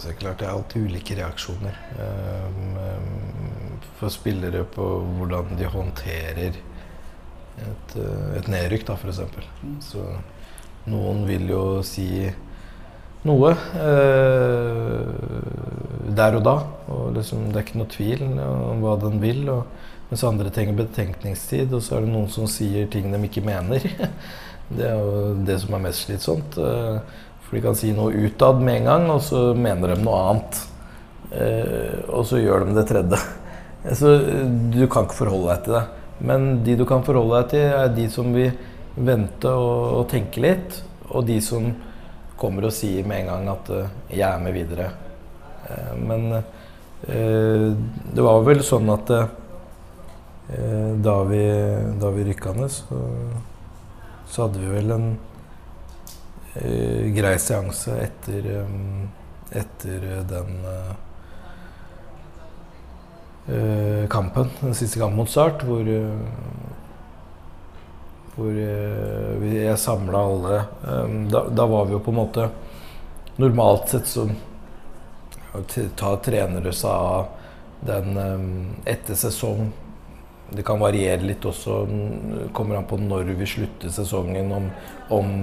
[0.00, 2.76] Så klart det er alltid ulike reaksjoner um,
[3.98, 4.86] for spillere på
[5.18, 9.20] hvordan de håndterer et, uh, et nedrykk, da, f.eks.
[9.84, 10.06] Så
[10.88, 12.08] noen vil jo si
[13.28, 15.10] noe eh,
[16.16, 16.56] der og da.
[16.88, 19.42] Og liksom, det er ikke noe tvil om hva den vil.
[19.52, 23.46] Og, mens andre trenger betenkningstid, og så er det noen som sier ting de ikke
[23.46, 23.84] mener.
[24.70, 26.58] Det er jo det som er mest slitsomt.
[26.58, 26.98] eh,
[27.42, 30.60] For de kan si noe utad med en gang, og så mener de noe annet.
[31.34, 33.18] Eh, og så gjør de det tredje.
[33.98, 35.82] Så eh, du kan ikke forholde deg til det.
[36.30, 38.52] Men de du kan forholde deg til, er de som vil
[38.94, 41.70] vente og, tenke litt, og de som
[42.38, 43.70] kommer og sier med en gang at
[44.10, 44.90] 'jeg er med videre'.
[45.96, 46.42] Men
[47.06, 49.10] det var vel sånn at
[51.00, 51.42] da vi,
[52.00, 52.98] da vi rykka ned, så,
[54.26, 55.06] så hadde vi vel en
[56.58, 60.92] eh, grei seanse etter, eh, etter den eh,
[63.54, 66.18] eh, kampen, den siste kampen mot Start, hvor eh,
[68.40, 70.62] hvor eh, jeg samla alle.
[70.86, 72.50] Eh, da, da var vi jo på en måte
[73.40, 74.26] Normalt sett så
[75.96, 77.30] tar trenere seg av
[77.86, 78.42] den eh,
[78.92, 79.70] etter sesong.
[80.50, 81.82] Det kan variere litt også.
[82.56, 84.50] Kommer an på når vi slutter sesongen.
[84.56, 84.70] Om,
[85.14, 85.34] om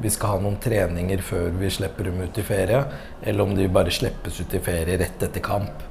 [0.00, 2.82] vi skal ha noen treninger før vi slipper dem ut i ferie,
[3.22, 5.86] eller om de bare slippes ut i ferie rett etter kamp.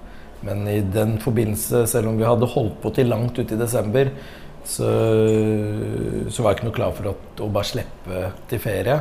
[0.46, 4.12] Men i den forbindelse, selv om vi hadde holdt på til langt ut i desember,
[4.66, 4.90] så,
[6.30, 8.98] så var jeg ikke noe klar for at, å bare slippe til ferie.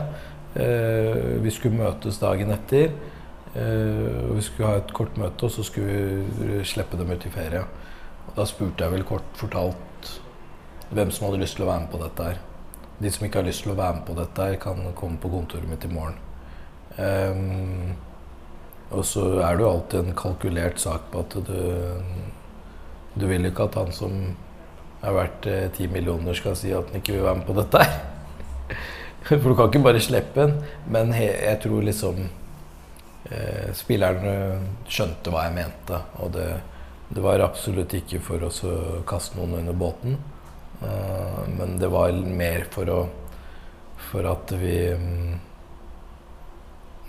[0.59, 2.93] Eh, vi skulle møtes dagen etter.
[3.55, 7.33] Eh, vi skulle ha et kort møte, og så skulle vi slippe dem ut i
[7.33, 7.65] ferie.
[8.39, 10.11] Da spurte jeg vel kort fortalt
[10.95, 12.37] hvem som hadde lyst til å være med på dette her.
[13.03, 15.31] De som ikke har lyst til å være med på dette her, kan komme på
[15.33, 16.21] kontoret mitt i morgen.
[16.99, 17.97] Um,
[18.95, 21.59] og så er det jo alltid en kalkulert sak på at du
[23.19, 24.15] Du vil jo ikke at han som
[25.03, 27.81] er verdt eh, ti millioner, skal si at han ikke vil være med på dette
[27.83, 27.97] her.
[29.27, 30.53] For du kan ikke bare slippe den.
[30.87, 32.21] Men jeg tror liksom
[33.31, 34.37] eh, Spillerne
[34.87, 35.99] skjønte hva jeg mente.
[36.23, 36.47] Og det,
[37.09, 40.19] det var absolutt ikke for oss å kaste noen under båten.
[40.83, 43.01] Eh, men det var mer for å
[44.09, 45.33] For at vi mm,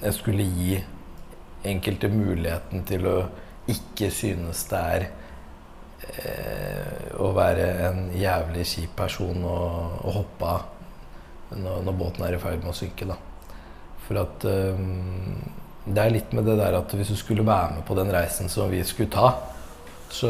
[0.01, 0.79] Jeg skulle gi
[1.69, 3.17] enkelte muligheten til å
[3.69, 5.05] ikke synes det er
[6.07, 12.37] eh, å være en jævlig kjip person og, og hoppe av når, når, båten er
[12.37, 13.05] i ferd med å synke.
[13.11, 13.19] Da.
[14.07, 14.81] For at eh,
[15.85, 18.49] det er litt med det der at hvis du skulle være med på den reisen
[18.49, 19.35] som vi skulle ta,
[20.09, 20.29] så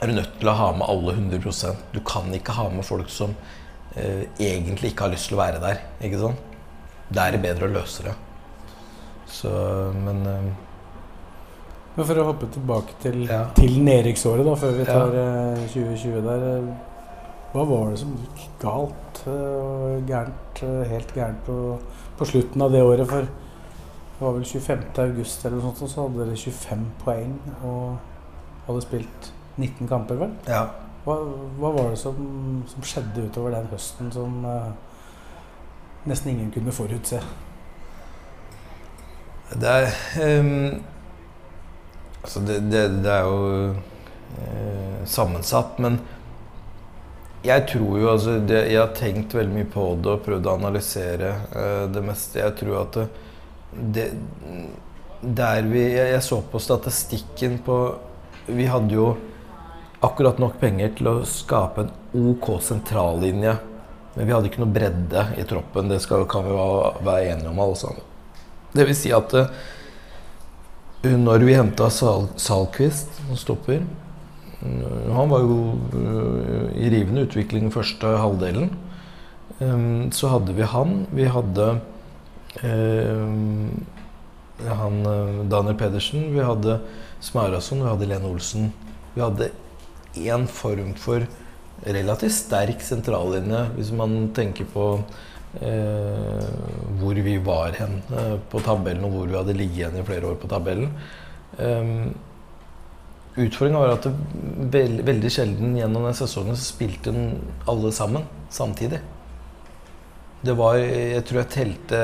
[0.00, 3.08] er du nødt til å ha med alle 100% Du kan ikke ha med folk
[3.12, 3.34] som
[3.96, 5.80] eh, egentlig ikke har lyst til å være der.
[6.02, 6.40] ikke sant?
[7.14, 8.14] Da er det bedre å løse det.
[9.28, 9.50] Så,
[9.94, 10.48] men eh,
[11.96, 13.44] Men for å hoppe tilbake til, Ja.
[13.54, 16.46] til nedrykksåret, da, før vi tar eh, 2020 der.
[16.56, 16.90] eh,
[17.54, 21.58] Hva var det som gikk galt eh, og gærent, eh, helt gærent på,
[22.18, 23.06] på slutten av det året?
[23.08, 24.82] For det var vel 25.
[25.04, 27.94] august eller noe sånt, så hadde dere 25 poeng og
[28.66, 30.34] hadde spilt 19 kamper, vel?
[30.48, 30.64] ja.
[31.04, 31.18] Hva,
[31.60, 32.16] hva var det som,
[32.64, 34.70] som skjedde utover den høsten som uh,
[36.08, 37.20] nesten ingen kunne forutse?
[39.52, 39.90] Det er
[40.40, 40.80] um,
[42.24, 45.98] Altså, det, det, det er jo uh, sammensatt, men
[47.44, 50.54] jeg tror jo altså det, Jeg har tenkt veldig mye på det og prøvd å
[50.56, 52.40] analysere uh, det meste.
[52.40, 52.98] Jeg tror at
[53.92, 54.06] det,
[55.20, 57.78] Der vi jeg, jeg så på statistikken på
[58.46, 59.14] Vi hadde jo
[60.04, 61.94] akkurat nok penger til å skape en
[62.34, 63.54] OK sentrallinje.
[64.14, 65.88] Men vi hadde ikke noe bredde i troppen.
[65.90, 68.04] Det skal, kan vi være, enige om, alle sammen.
[68.74, 69.48] Det vil si at uh,
[71.04, 75.58] når vi henta Sal Salquist som stopper uh, Han var jo
[75.94, 78.70] uh, i rivende utvikling første halvdelen.
[79.58, 81.04] Um, så hadde vi han.
[81.14, 81.74] Vi hadde
[84.64, 85.00] han
[85.50, 86.28] Daniel Pedersen.
[86.30, 86.76] Vi hadde
[87.24, 87.82] Smarason.
[87.82, 88.68] Vi hadde Lene Olsen.
[89.14, 89.50] Vi hadde
[90.14, 91.24] én form for
[91.84, 94.84] relativt sterk sentrallinje, hvis man tenker på
[95.60, 96.44] eh,
[97.00, 100.30] hvor vi var hen eh, på tabellen, og hvor vi hadde ligget igjen i flere
[100.30, 100.94] år på tabellen.
[101.58, 102.14] Um,
[103.34, 104.12] Utfordringa var at det
[104.70, 107.10] veld, veldig sjelden gjennom den sesongen så spilte
[107.70, 109.00] alle sammen samtidig.
[110.44, 112.00] Det var Jeg tror jeg telte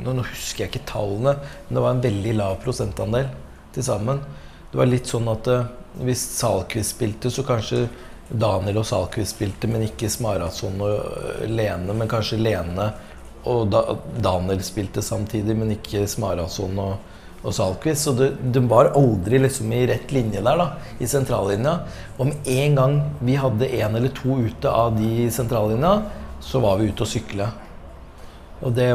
[0.00, 1.34] nå husker jeg ikke tallene,
[1.66, 3.28] men det var en veldig lav prosentandel
[3.74, 4.22] til sammen.
[4.70, 5.66] Det var litt sånn at eh,
[6.06, 7.88] hvis Salquist spilte, så kanskje
[8.30, 11.90] Daniel og Salquist spilte, men ikke Smarason og øh, Lene.
[11.90, 12.92] Men kanskje Lene
[13.50, 13.82] og da,
[14.22, 18.06] Daniel spilte samtidig, men ikke Smarason og, og Salquist.
[18.06, 21.80] Så det, det var aldri liksom i rett linje der, da, i sentrallinja.
[22.22, 25.96] Med en gang vi hadde én eller to ute av de sentrallinja,
[26.46, 27.50] så var vi ute og sykle.
[28.62, 28.92] Og det,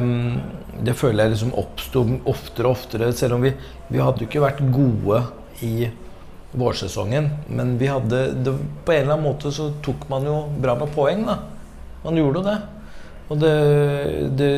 [0.87, 3.57] det føler jeg liksom oppsto oftere og oftere, selv om vi,
[3.89, 5.25] vi hadde jo ikke vært gode
[5.63, 5.89] i
[6.55, 7.29] vårsesongen.
[7.47, 10.93] Men vi hadde det, På en eller annen måte så tok man jo bra med
[10.95, 11.39] poeng, da.
[12.03, 12.57] Man gjorde jo det.
[13.25, 13.53] Og det,
[14.37, 14.51] det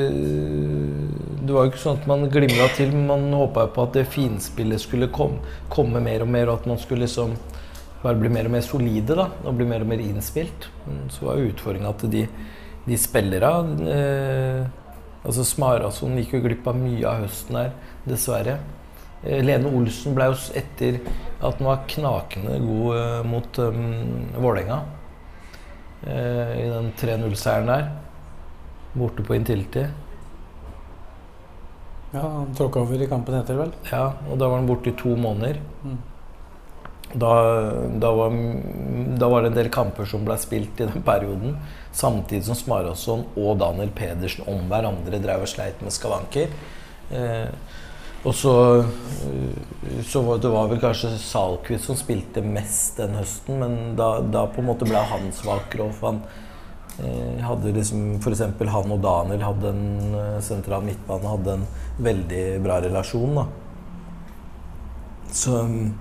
[1.48, 4.10] Det var jo ikke sånn at man glimra til, men man håpa på at det
[4.12, 5.40] finspillet skulle komme,
[5.72, 7.38] komme mer og mer, og at man skulle liksom
[8.02, 10.68] bare bli mer og mer solide da, og bli mer og mer innspilt.
[10.86, 12.26] Men så var utfordringa at de,
[12.88, 13.54] de spillere
[13.96, 14.68] eh,
[15.28, 17.72] Altså Smarason gikk jo glipp av mye av høsten her,
[18.08, 18.60] dessverre.
[19.24, 21.00] Eh, Lene Olsen ble jo etter
[21.38, 23.86] at han var knakende god eh, mot um,
[24.38, 24.84] Vålerenga
[26.08, 27.88] i den 3-0-seieren der,
[28.94, 29.82] borte på Intility.
[32.12, 33.74] Ja, Han tråkka over i kampen etter, vel?
[33.90, 35.58] Ja, og da var han borte i to måneder.
[35.84, 35.98] Mm.
[37.14, 37.32] Da,
[38.04, 38.34] da, var,
[39.20, 41.56] da var det en del kamper som ble spilt i den perioden.
[41.96, 46.52] Samtidig som Smarason og Daniel Pedersen om hverandre drev og sleit med skavanker.
[47.16, 47.48] Eh,
[48.24, 53.60] og så, eh, så var det var vel kanskje Salquist som spilte mest den høsten,
[53.62, 55.88] men da, da på en måte ble han svakere.
[55.88, 56.24] Og han
[56.98, 58.44] eh, hadde liksom F.eks.
[58.74, 61.70] han og Daniel hadde en eh, sentral midtbane hadde en
[62.10, 63.40] veldig bra relasjon.
[63.42, 63.48] da.
[65.38, 65.94] Så mm,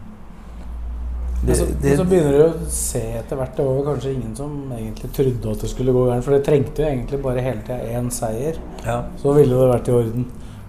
[1.42, 3.54] det, Men så, det, men så begynner du å se etter hvert.
[3.58, 6.24] Det var vel kanskje ingen som egentlig trodde at det skulle gå gærent.
[6.24, 8.58] For det trengte jo egentlig bare hele tida én seier.
[8.86, 9.02] ja.
[9.20, 10.26] Så ville det vært i orden.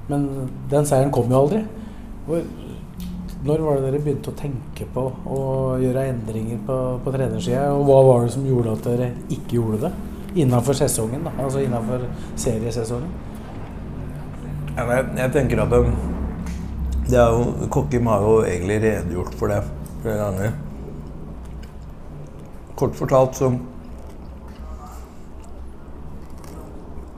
[0.07, 0.27] Men
[0.71, 1.63] den seieren kom jo aldri.
[3.47, 5.39] Når var det dere begynte å tenke på å
[5.81, 7.67] gjøre endringer på, på trenersida?
[7.75, 9.91] Og hva var det som gjorde at dere ikke gjorde det?
[10.43, 11.33] Innafor sesongen, da.
[11.43, 12.05] Altså innafor
[12.39, 13.11] seriesesongen.
[14.77, 15.93] Jeg, jeg tenker at um,
[17.07, 19.61] det er jo, Kokkim har jo egentlig redegjort for det
[20.03, 20.51] flere ganger.
[22.77, 23.51] Kort fortalt så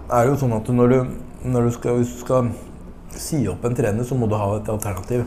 [0.09, 0.99] er det jo sånn at når du,
[1.51, 2.51] når du skal, hvis du skal
[3.21, 5.25] si opp en trener, så må du ha et alternativ.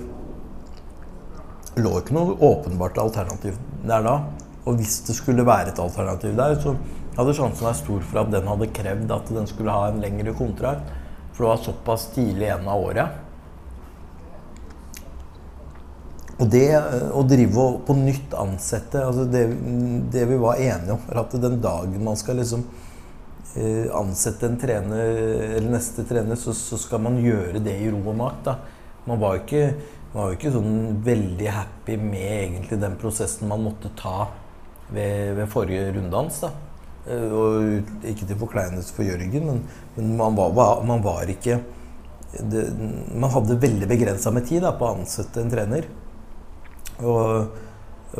[1.72, 3.56] Det lå ikke noe åpenbart alternativ
[3.88, 4.16] der da.
[4.68, 6.76] Og hvis det skulle være et alternativ der, så
[7.16, 10.34] hadde sjansen vært stor for at den hadde krevd at den skulle ha en lengre
[10.38, 10.88] kontrakt.
[11.32, 13.18] For det var såpass tidlig igjen av året.
[16.42, 19.44] Og det eh, å drive og på nytt ansette altså det,
[20.12, 22.64] det, vi var enige om, er at den dagen man skal liksom
[23.92, 25.10] ansette en trener,
[25.58, 28.38] eller neste trener, så, så, skal man gjøre det i ro og mak.
[28.46, 28.56] Da.
[29.04, 29.64] Man var jo ikke,
[30.38, 34.30] ikke sånn veldig happy med egentlig den prosessen man måtte ta
[34.88, 36.40] ved, ved forrige runddans.
[36.46, 36.52] da.
[37.10, 39.62] Eh, og ikke til forkleinelse for Jørgen, men,
[39.96, 41.58] men man, var, man, var, ikke
[42.38, 42.68] det,
[43.10, 45.88] Man hadde veldig begrensa med tid da, på å ansette en trener.
[47.02, 47.58] Og,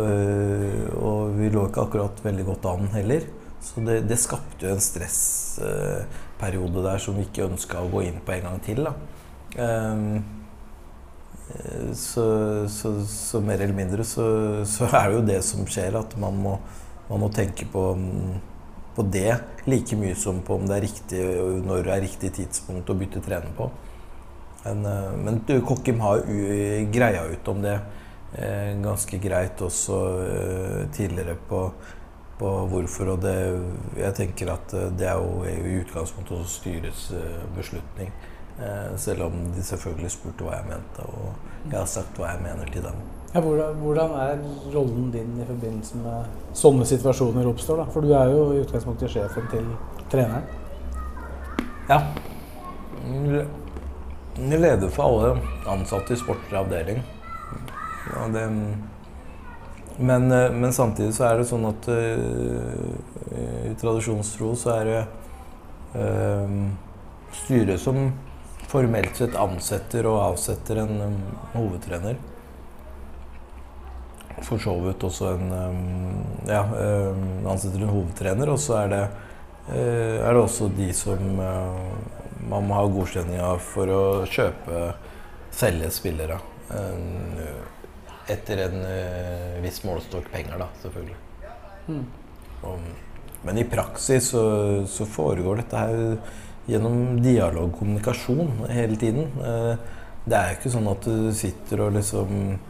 [0.02, 3.28] øh, og, vi lå ikke akkurat veldig godt an heller.
[3.62, 8.20] Så det, det skapte jo en stressperiode der som vi ikke ønska å gå inn
[8.24, 8.80] på en gang til.
[9.56, 10.24] Um,
[11.98, 12.24] så,
[12.72, 14.24] så, så, mer eller mindre så,
[14.68, 16.52] så, er det jo det som skjer, at man må,
[17.10, 17.82] man må tenke på,
[18.96, 19.32] på, det
[19.68, 21.20] like mye som på om det er riktig,
[21.66, 23.64] når det er riktig tidspunkt å bytte trener på.
[24.62, 24.78] Men,
[25.26, 25.34] men
[25.66, 26.18] Kokkim har
[26.94, 27.76] greia ut om det
[28.32, 31.66] Eh, ganske greit også eh, tidligere på,
[32.42, 33.14] på, hvorfor.
[33.14, 33.36] Og det,
[34.00, 37.08] jeg tenker at eh, det er jo i utgangspunktet også styrets
[37.56, 38.12] beslutning.
[39.00, 42.68] selv om de selvfølgelig spurte hva jeg mente, og jeg har sagt hva jeg mener
[42.70, 42.98] til dem.
[43.34, 44.42] Ja, hvordan, hvordan, er
[44.74, 47.80] rollen din i forbindelse med sånne situasjoner oppstår?
[47.80, 47.86] da?
[47.94, 49.70] For du er jo i utgangspunktet sjefen til
[50.12, 50.44] treneren.
[51.88, 52.02] Ja.
[54.36, 55.32] Jeg leder for alle
[55.72, 57.00] ansatte i sportslig avdeling.
[58.12, 58.44] Ja, det,
[60.02, 65.00] men, eh, men, samtidig så er det sånn at uh, i tradisjonstro så er det
[65.96, 66.54] uh,
[67.42, 68.10] styret som
[68.72, 71.18] formelt sett ansetter og avsetter en um,
[71.54, 72.20] hovedtrener.
[74.42, 75.82] For så vidt også en um,
[76.48, 79.02] Ja, um, ansetter en hovedtrener, og så er det,
[79.68, 81.20] uh, er det også de som
[82.42, 84.88] man må ha godkjenning av for å kjøpe,
[85.54, 86.40] selge spillere.
[86.72, 87.71] Uh,
[88.30, 91.18] etter en uh, viss målestokk penger, da, selvfølgelig.
[91.88, 92.04] Mm.
[92.68, 92.84] Og,
[93.42, 94.44] men i praksis så,
[94.86, 95.96] så, foregår dette her
[96.70, 99.32] gjennom dialog, kommunikasjon, hele tiden.
[99.40, 99.74] Uh,
[100.22, 102.60] det er jo ikke sånn at du sitter og liksom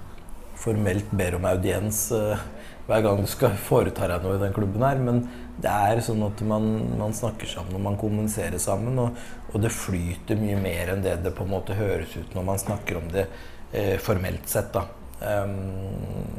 [0.63, 2.41] formelt ber om audiens uh,
[2.87, 5.23] hver gang du skal foreta deg noe i den klubben her, men
[5.63, 6.67] det er sånn at man,
[6.99, 9.21] man snakker sammen og man kommuniserer sammen, og,
[9.53, 12.61] og, det flyter mye mer enn det det på en måte høres ut når man
[12.61, 13.29] snakker om det
[13.71, 14.73] eh, formelt sett.
[14.75, 14.87] da.
[15.23, 16.33] Um,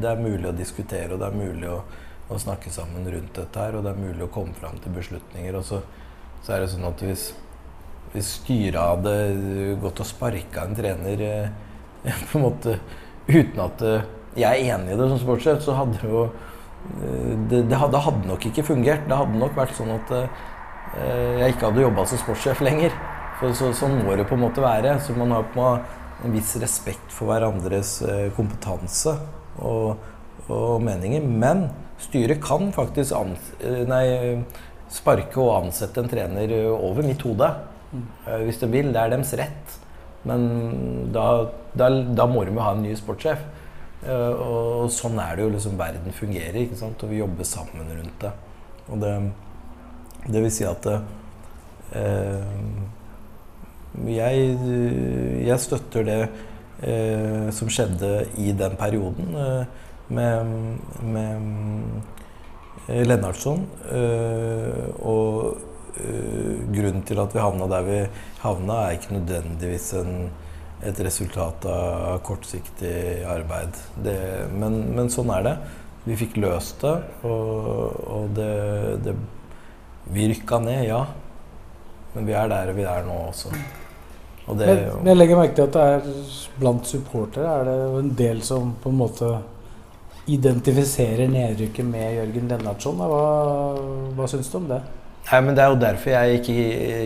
[0.00, 1.78] det er mulig å diskutere, og det er mulig å,
[2.28, 3.78] å, snakke sammen rundt dette her.
[3.78, 5.58] Og det er mulig å komme fram til beslutninger.
[5.58, 5.80] Og så,
[6.44, 7.28] så er det sånn at hvis,
[8.14, 9.14] hvis styret hadde
[9.82, 11.54] gått og sparka en trener eh,
[12.28, 12.78] på en måte
[13.30, 17.64] uten at eh, jeg er enig i det som sportssjef, så hadde jo eh, det,
[17.70, 19.06] det, hadde, hadde, nok ikke fungert.
[19.08, 20.18] Det hadde nok vært sånn at
[20.94, 22.92] jeg ikke hadde jobba som sportssjef lenger.
[23.40, 24.92] For så, sånn må det på en måte være.
[25.02, 25.80] Så man har på en
[26.22, 29.16] en viss respekt for hverandres eh, kompetanse
[29.64, 29.96] og,
[30.46, 31.24] og meninger.
[31.24, 31.66] Men
[32.02, 34.04] styret kan faktisk eh, nei,
[34.92, 37.50] sparke og ansette en trener over mitt hode.
[37.94, 38.06] Mm.
[38.46, 38.92] Hvis de vil.
[38.94, 39.76] Det er deres rett.
[40.24, 40.48] Men
[41.12, 41.26] da,
[41.76, 43.42] da, da må de jo ha en ny sportssjef.
[44.04, 46.58] Og sånn er det jo liksom verden fungerer.
[46.64, 47.02] ikke sant?
[47.04, 48.32] Og vi jobber sammen rundt det.
[48.88, 49.12] Og det,
[50.26, 52.40] det vil si at eh,
[54.08, 54.58] jeg,
[55.46, 56.20] jeg støtter det
[56.82, 61.46] eh, som skjedde i den perioden eh, med, med
[62.88, 63.64] eh, Lennartson.
[63.92, 65.60] Eh, og
[66.00, 68.00] eh, grunnen til at vi havna der vi
[68.42, 70.18] havna, er ikke nødvendigvis en,
[70.84, 73.78] et resultat av kortsiktig arbeid.
[74.04, 74.18] Det,
[74.52, 75.56] men, men, sånn er det.
[76.04, 78.50] Vi fikk løst det, og, og det,
[79.06, 79.14] det
[80.12, 81.00] Vi rykka ned, ja.
[82.12, 83.54] Men vi er der vi er nå også.
[84.46, 88.10] Det, men, men, jeg legger merke til at det er blant supportere er det en
[88.18, 89.30] del som på en måte
[90.30, 93.00] identifiserer nedrykket med Jørgen Lennartson.
[93.00, 93.24] Hva,
[94.16, 94.80] hva syns du om det?
[95.30, 96.56] Nei, men Det er jo derfor jeg ikke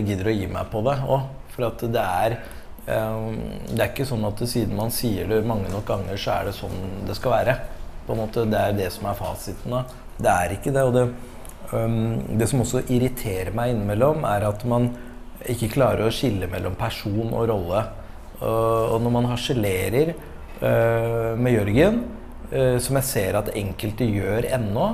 [0.06, 1.26] gidder å gi meg på det òg.
[1.54, 2.36] For at det er
[2.86, 3.38] um,
[3.70, 6.58] Det er ikke sånn at siden man sier det mange nok ganger, så er det
[6.58, 6.78] sånn
[7.08, 7.56] det skal være.
[8.06, 9.74] På en måte, Det er det som er fasiten.
[9.74, 9.84] da.
[10.18, 10.82] Det er ikke det.
[10.82, 11.06] Og det,
[11.72, 14.90] um, det som også irriterer meg innimellom, er at man
[15.46, 17.82] ikke klarer å skille mellom person og rolle.
[18.38, 20.12] Og når man harselerer
[20.62, 22.00] uh, med Jørgen,
[22.52, 24.88] uh, som jeg ser at enkelte gjør ennå,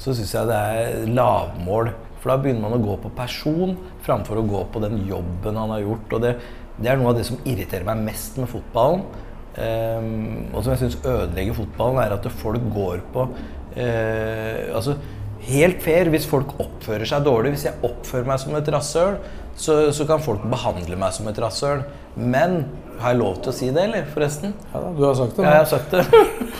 [0.00, 3.74] så syns jeg det er lavmål For da begynner man å gå på person
[4.04, 6.16] framfor å gå på den jobben han har gjort.
[6.16, 6.34] Og det,
[6.80, 9.06] det er noe av det som irriterer meg mest med fotballen.
[9.50, 14.94] Um, og som jeg syns ødelegger fotballen, er at folk går på uh, Altså,
[15.48, 17.54] helt fair hvis folk oppfører seg dårlig.
[17.56, 19.16] Hvis jeg oppfører meg som et rasshøl,
[19.60, 21.82] så, så, kan folk behandle meg som et rasshøl.
[22.16, 22.62] Men
[23.00, 24.06] har jeg lov til å si det, eller?
[24.12, 24.54] Forresten?
[24.72, 25.44] Ja, da, du har sagt det.
[25.44, 26.04] Ja, jeg har sagt det.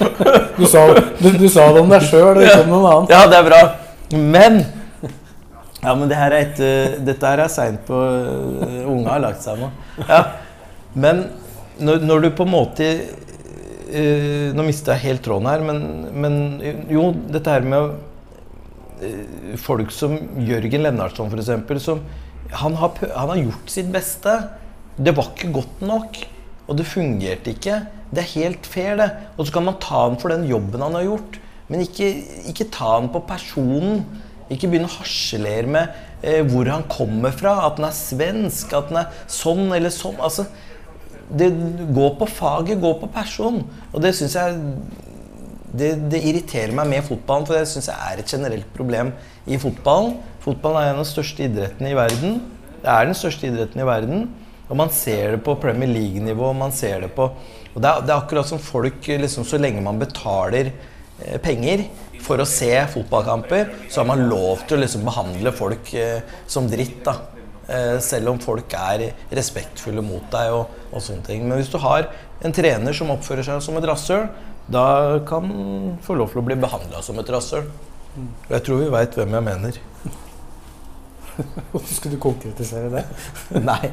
[0.59, 0.85] du, sa,
[1.21, 3.11] du, du, sa, det om deg sjøl, ikke om noen annen.
[3.13, 3.63] Ja, det er bra.
[4.17, 4.63] Men
[5.81, 9.23] Ja, men det her er et, uh, dette her er seint på uh, Unge har
[9.23, 9.71] lagt seg nå.
[10.03, 10.19] Ja.
[10.93, 11.23] Men
[11.81, 15.81] når, når, du på en måte uh, Nå mista jeg helt tråden her, men,
[16.13, 16.35] men,
[16.93, 17.95] jo, dette her med
[19.61, 22.03] folk som Jørgen Lennartson, f.eks., som
[22.51, 24.35] han har, han har gjort sitt beste.
[24.99, 26.21] Det var ikke godt nok.
[26.71, 27.81] Og det fungerte ikke.
[28.11, 29.11] Det er helt fair, det.
[29.37, 31.39] Og så kan man ta han for den jobben han har gjort.
[31.71, 32.11] Men ikke,
[32.51, 34.05] ikke ta han på personen.
[34.51, 35.93] Ikke begynne å harselere med
[36.27, 37.57] eh, hvor han kommer fra.
[37.69, 40.19] At han er svensk, at han er sånn eller sånn.
[40.23, 40.49] Altså,
[41.31, 41.53] det,
[41.95, 43.63] gå på faget, gå på person.
[43.93, 44.59] Og det syns jeg
[45.71, 49.13] det, det, irriterer meg med fotballen, for det syns jeg er et generelt problem
[49.47, 50.17] i fotballen.
[50.45, 52.41] Fotballen er en av de største idrettene i verden.
[52.81, 54.29] Det er den største idretten i verden.
[54.71, 56.53] Og man ser det på Premier League-nivå.
[56.55, 57.31] man ser det på
[57.75, 61.87] og det er, det er akkurat som folk liksom, Så lenge man betaler eh, penger
[62.21, 66.19] for å se fotballkamper, så har man lov til å liksom, behandle folk eh,
[66.51, 66.99] som dritt.
[67.07, 67.15] da.
[67.71, 71.47] Eh, selv om folk er respektfulle mot deg og, og, sånne ting.
[71.47, 72.11] Men hvis du har
[72.45, 74.27] en trener som oppfører seg som et rasshøl,
[74.71, 75.51] da kan
[76.03, 77.67] få lov til å bli behandla som et rasshøl.
[78.51, 79.81] Jeg tror vi veit hvem jeg mener.
[81.71, 83.05] Hvorfor skulle du konkretisere det?
[83.71, 83.93] Nei.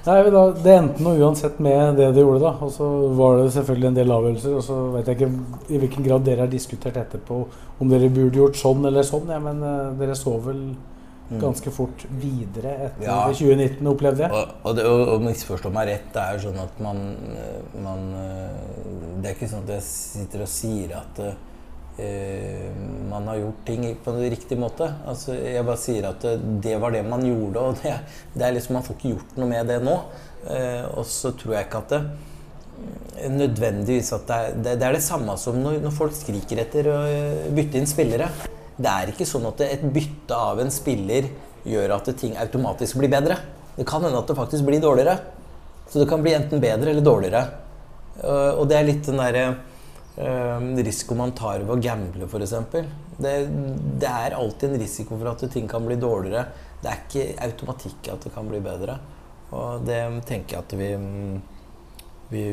[0.00, 2.54] Nei, da, Det endte noe uansett med det de gjorde, da.
[2.64, 2.88] Og så
[3.18, 4.54] var det selvfølgelig en del avgjørelser.
[4.56, 7.42] Og så vet jeg ikke i hvilken grad dere har diskutert etterpå
[7.80, 9.28] om dere burde gjort sånn eller sånn.
[9.32, 10.64] Ja, men uh, dere så vel.
[11.38, 13.18] Ganske fort videre etter ja.
[13.30, 14.32] 2019, opplevde jeg.
[14.34, 17.04] Og, og, det, og, og misforstå meg rett, det er jo sånn at man,
[17.84, 21.30] man, eh, Det er ikke sånn at jeg sitter og sier at uh,
[22.00, 22.70] Eh,
[23.10, 24.86] man har gjort ting på en riktig måte.
[25.06, 26.24] Altså, jeg bare sier at
[26.64, 27.96] det var det man gjorde, og det,
[28.32, 29.96] det er liksom, man får ikke gjort noe med det nå.
[30.40, 34.94] Uh, og så tror jeg ikke at det nødvendigvis at det er det, det, er
[34.96, 38.30] det samme som når, når, folk skriker etter å eh, bytte inn spillere.
[38.80, 41.28] Det er ikke sånn at et bytte av en spiller
[41.68, 43.36] gjør at ting automatisk blir bedre.
[43.76, 45.18] Det kan hende at det faktisk blir dårligere.
[45.90, 47.42] Så det kan bli enten bedre eller dårligere.
[48.56, 49.44] Og det er litt den derre
[50.20, 52.50] Uh, risiko man tar ved å gamble, f.eks.
[53.16, 53.30] Det,
[54.02, 56.42] det er alltid en risiko for at ting kan bli dårligere.
[56.82, 58.98] Det er ikke automatikk at det kan bli bedre.
[59.56, 60.90] Og det tenker jeg at vi,
[62.34, 62.44] vi,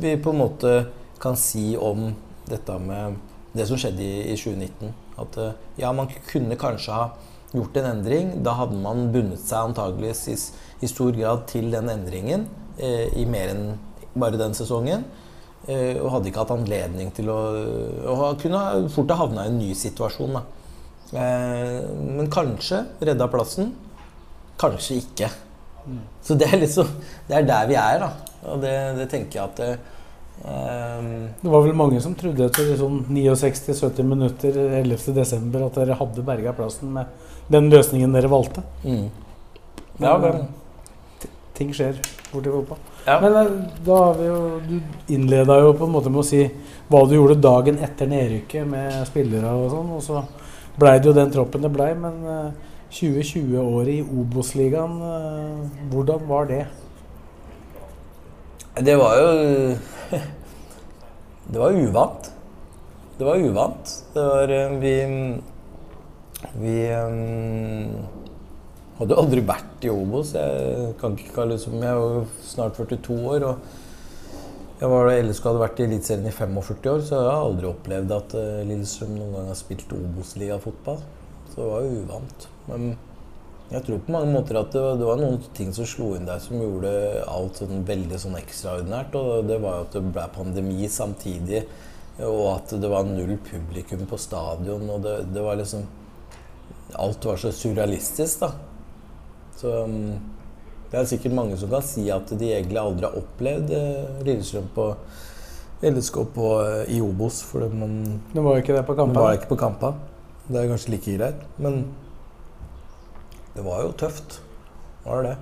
[0.00, 0.72] vi på en måte
[1.20, 2.08] kan si om
[2.48, 3.18] dette med
[3.58, 4.94] det som skjedde i, i 2019.
[5.18, 5.50] At uh,
[5.80, 7.10] ja, man kunne kanskje ha
[7.52, 8.32] gjort en endring.
[8.46, 10.36] Da hadde man bundet seg antageligvis i,
[10.84, 12.48] i stor grad til den endringen
[12.80, 13.66] uh, i mer enn
[14.18, 15.04] bare den sesongen.
[15.68, 17.38] Eh, og hadde ikke hatt anledning til å
[18.08, 20.38] Og kunne fort ha havna i en ny situasjon.
[21.12, 21.82] Eh,
[22.16, 23.74] men kanskje redda plassen.
[24.60, 25.28] Kanskje ikke.
[25.84, 26.00] Mm.
[26.24, 26.88] Så det er liksom
[27.28, 28.10] Det er der vi er, da.
[28.48, 29.97] Og det, det tenker jeg at det,
[30.44, 31.08] um,
[31.40, 35.66] Det var vel mange som trodde etter sånn 69-70 minutter 11.12.
[35.66, 37.10] at dere hadde berga plassen med
[37.48, 38.62] den løsningen dere valgte.
[38.84, 39.08] Mm.
[39.98, 40.46] Ja, men,
[41.58, 41.98] ting skjer
[42.32, 42.78] borti fotball.
[43.06, 43.18] Ja.
[43.20, 43.52] Men eh,
[43.86, 46.42] da har vi jo Du innleda jo på en måte med å si
[46.88, 50.22] hva du gjorde dagen etter nedrykket med spillere og sånn, og så
[50.78, 51.90] blei det jo den troppen det blei.
[51.98, 52.20] Men
[52.94, 56.62] 2020-året eh, i Obos-ligaen, eh, hvordan var det?
[58.84, 59.28] Det var jo
[61.52, 62.30] Det var uvant.
[63.18, 63.94] Det var uvant.
[64.14, 64.94] Det var Vi
[66.62, 66.76] Vi
[68.98, 70.34] hadde aldri vært i Obos.
[70.34, 73.46] Jeg, kan ikke, liksom, jeg er snart 42 år.
[73.52, 73.56] og
[74.78, 78.12] jeg var ellers hadde vært i Eliteserien i 45 år, så jeg har aldri opplevd
[78.14, 81.00] at uh, Lillestrøm noen gang har spilt Obos-ligafotball.
[81.50, 82.46] Så det var jo uvant.
[82.68, 82.84] Men
[83.68, 86.40] jeg tror på mange måter at det, det, var noen ting som slo inn der
[86.40, 86.90] som gjorde
[87.28, 89.18] alt sånn veldig sånn ekstraordinært.
[89.20, 91.66] Og det var jo at det ble pandemi samtidig,
[92.24, 94.88] og at det var null publikum på stadion.
[94.88, 95.86] Og det, det var liksom
[96.96, 98.48] Alt var så surrealistisk, da.
[99.58, 100.14] Så um,
[100.88, 104.70] det er sikkert mange som kan si at de egentlig aldri har opplevd uh, Lillestrøm
[104.72, 104.86] på
[105.84, 107.42] LSK på, uh, i Obos.
[107.44, 109.12] For man, det var ikke det på Kampa?
[109.12, 109.92] Det var ikke på Kampa.
[110.48, 111.44] Det er kanskje like greit.
[111.60, 111.82] Men
[113.58, 114.38] det var jo tøft.
[115.02, 115.36] Var det.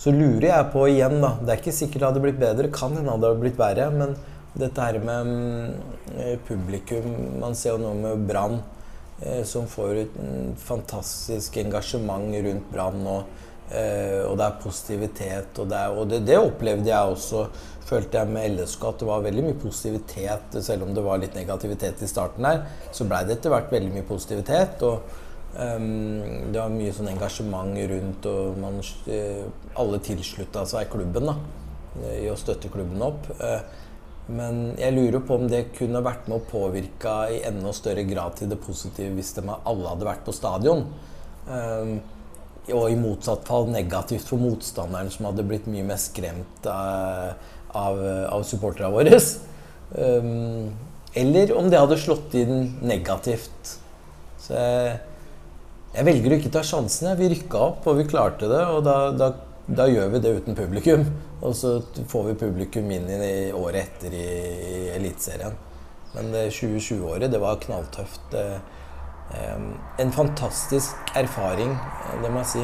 [0.00, 1.34] Så lurer jeg på igjen, da.
[1.42, 2.70] Det er ikke sikkert det hadde blitt bedre.
[2.72, 3.90] Kan hende det hadde blitt verre.
[3.92, 4.14] Men
[4.56, 7.10] dette her med um, publikum
[7.42, 8.56] Man ser jo noe med Brann
[9.20, 13.04] eh, som får et mm, fantastisk engasjement rundt Brann.
[13.12, 15.60] Og, eh, og det er positivitet.
[15.60, 17.44] Og, det, og det, det, opplevde jeg også,
[17.90, 20.62] følte jeg med LSK, at det var veldig mye positivitet.
[20.64, 23.98] Selv om det var litt negativitet i starten her, så blei det etter hvert veldig
[23.98, 24.80] mye positivitet.
[24.88, 25.19] og
[25.50, 28.78] Um, det var mye sånn engasjement rundt, og man,
[29.80, 31.36] alle tilslutta seg klubben da,
[32.20, 33.26] i å støtte klubben opp.
[33.40, 33.58] Uh,
[34.30, 38.36] men jeg lurer på om det kunne vært med å påvirke i enda større grad
[38.38, 40.84] til det positive hvis de alle hadde vært på stadion.
[41.50, 41.96] Um,
[42.70, 47.40] og i motsatt fall negativt for motstanderen, som hadde blitt mye mer skremt av,
[47.74, 48.02] av,
[48.36, 49.18] av supporterne våre.
[49.96, 50.70] Um,
[51.18, 53.72] eller om det hadde slått inn negativt.
[54.38, 55.00] Så jeg,
[55.90, 57.10] jeg velger å ikke ta sjansen.
[57.18, 58.60] Vi rykka opp, og vi klarte det.
[58.70, 59.32] Og da, da,
[59.66, 61.06] da gjør vi det uten publikum.
[61.40, 61.78] Og så
[62.10, 64.28] får vi publikum inn i året etter i,
[64.74, 65.56] i Eliteserien.
[66.14, 68.36] Men det 2020-året, det var knalltøft.
[69.30, 71.76] En fantastisk erfaring,
[72.22, 72.62] det må jeg si,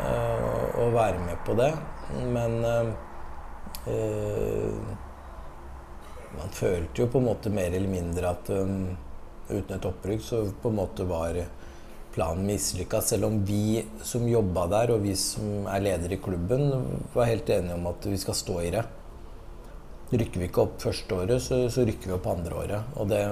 [0.00, 1.68] uh, å være med på det.
[2.32, 2.92] Men uh,
[6.32, 10.70] man følte jo på en måte mer eller mindre at uten et opprykk så på
[10.72, 11.36] en måte var
[12.14, 16.68] planen mislykka, selv om vi som jobba der, og vi som er ledere i klubben,
[17.14, 18.82] var helt enige om at vi skal stå i det.
[20.12, 22.98] Rykker vi ikke opp første året, så, så rykker vi opp andre året.
[23.08, 23.22] Det,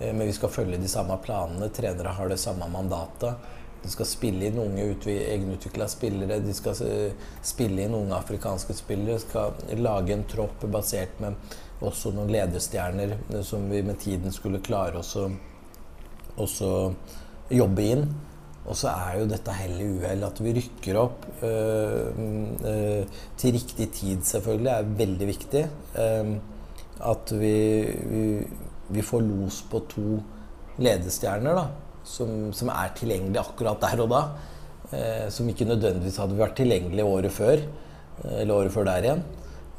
[0.00, 1.68] eh, men vi skal følge de samme planene.
[1.76, 3.52] Trenere har det samme mandatet.
[3.82, 6.40] De skal spille inn unge egenutvikla spillere.
[6.40, 9.20] De skal eh, spille inn unge afrikanske spillere.
[9.20, 11.36] De skal lage en tropp basert med
[11.84, 15.28] også noen ledestjerner eh, som vi med tiden skulle klare oss å
[17.52, 18.06] jobbe inn.
[18.66, 20.24] Og så er jo dette hell i uhell.
[20.26, 22.18] At vi rykker opp øh,
[22.66, 25.64] øh, til riktig tid, selvfølgelig, er veldig viktig.
[26.02, 26.36] Um,
[27.06, 27.54] at vi,
[28.10, 28.22] vi,
[28.88, 30.16] vi, får los på to
[30.80, 31.66] ledestjerner da,
[32.08, 34.22] som, som, er tilgjengelige akkurat der og da.
[34.90, 37.62] Uh, som ikke nødvendigvis hadde vært tilgjengelige året før,
[38.24, 39.22] eller året før der igjen.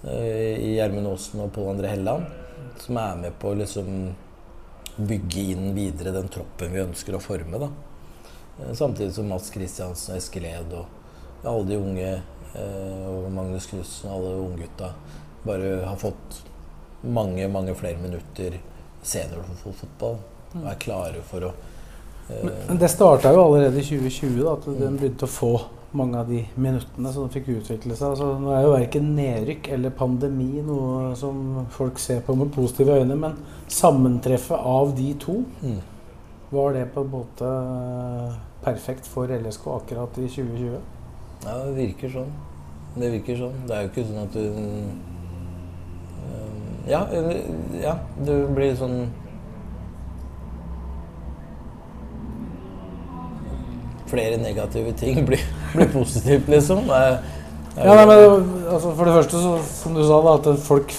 [0.05, 2.31] Uh, I Gjermund Aasen og Pål André Helland.
[2.79, 3.91] Som er med på liksom
[4.97, 7.61] bygge inn videre den troppen vi ønsker å forme.
[7.61, 7.69] Da.
[8.59, 13.69] Eh, samtidig som Mats Kristiansen og Eskil Ed og alle de unge eh, og Magnus
[13.69, 14.91] Knutsen og alle unggutta
[15.47, 16.41] bare har fått
[17.01, 18.57] mange, mange flere minutter
[19.05, 20.17] seniorfotball
[20.57, 24.69] og er klare for å eh, Men Det starta jo allerede i 2020, da, at
[24.81, 25.53] den begynte å få
[25.91, 28.11] mange av de minuttene som fikk utvikle seg.
[28.11, 32.99] Altså, nå er jo verken nedrykk eller pandemi noe som folk ser på med positive
[32.99, 33.37] øyne, men
[33.71, 35.79] sammentreffet av de to, mm.
[36.51, 37.53] var det på en måte
[38.65, 40.77] perfekt for LSK akkurat i 2020?
[41.45, 42.33] Ja, det virker sånn.
[42.97, 43.61] Det virker sånn.
[43.69, 44.43] Det er jo ikke sånn at du
[46.87, 47.01] Ja,
[47.83, 49.09] ja du blir sånn
[54.11, 55.41] flere negative ting blir,
[55.73, 56.87] blir positivt, liksom.
[57.77, 58.19] Ja, nei, men,
[58.71, 60.93] altså, for det første, så, som du sa, da, at folk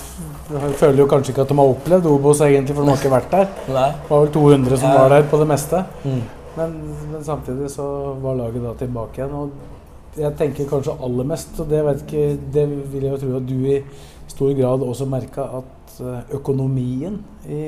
[0.79, 3.33] føler jo kanskje ikke at de har opplevd Obos, egentlig, for de har ikke vært
[3.33, 3.49] der.
[3.79, 3.89] Nei.
[3.97, 5.83] Det var vel 200 som var der på det meste.
[6.05, 6.21] Mm.
[6.59, 7.89] Men, men, samtidig så
[8.23, 9.35] var laget da tilbake igjen.
[9.35, 13.51] Og jeg tenker kanskje aller mest, og det, ikke, det vil jeg jo tro at
[13.51, 13.83] du i
[14.31, 17.61] stor grad også merka, at eh, økonomien i,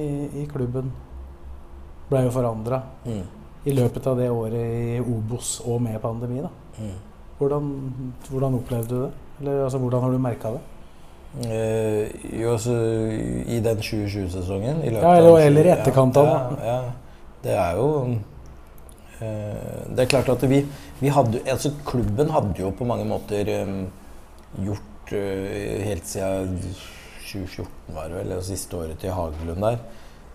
[0.42, 0.94] i klubben
[2.10, 2.82] ble jo forandra.
[3.08, 6.40] Mm i løpet av det året i Obos og med pandemi.
[6.40, 6.50] da.
[6.80, 6.98] Mm.
[7.38, 7.70] Hvordan,
[8.28, 9.10] hvordan, opplevde du det?
[9.40, 10.60] Eller altså, hvordan har du merka det?
[11.30, 12.72] Uh, jo, altså
[13.46, 17.84] I den 2020-sesongen Ja, eller, eller i etterkant av ja, ja, ja, Det er jo
[19.22, 20.58] eh, Det er klart at vi,
[20.98, 23.86] vi, hadde Altså, klubben hadde jo på mange måter um,
[24.58, 25.46] gjort uh,
[25.86, 26.58] helt siden
[27.30, 29.78] 2014, var det vel, siste året til Hagelund der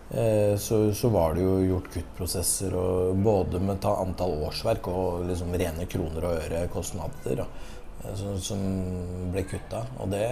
[0.06, 2.76] så, så, var det jo gjort kuttprosesser
[3.26, 8.62] både med ta antall årsverk og liksom rene kroner og øre kostnader eh, som, som,
[9.34, 9.82] ble kutta.
[9.98, 10.28] Og det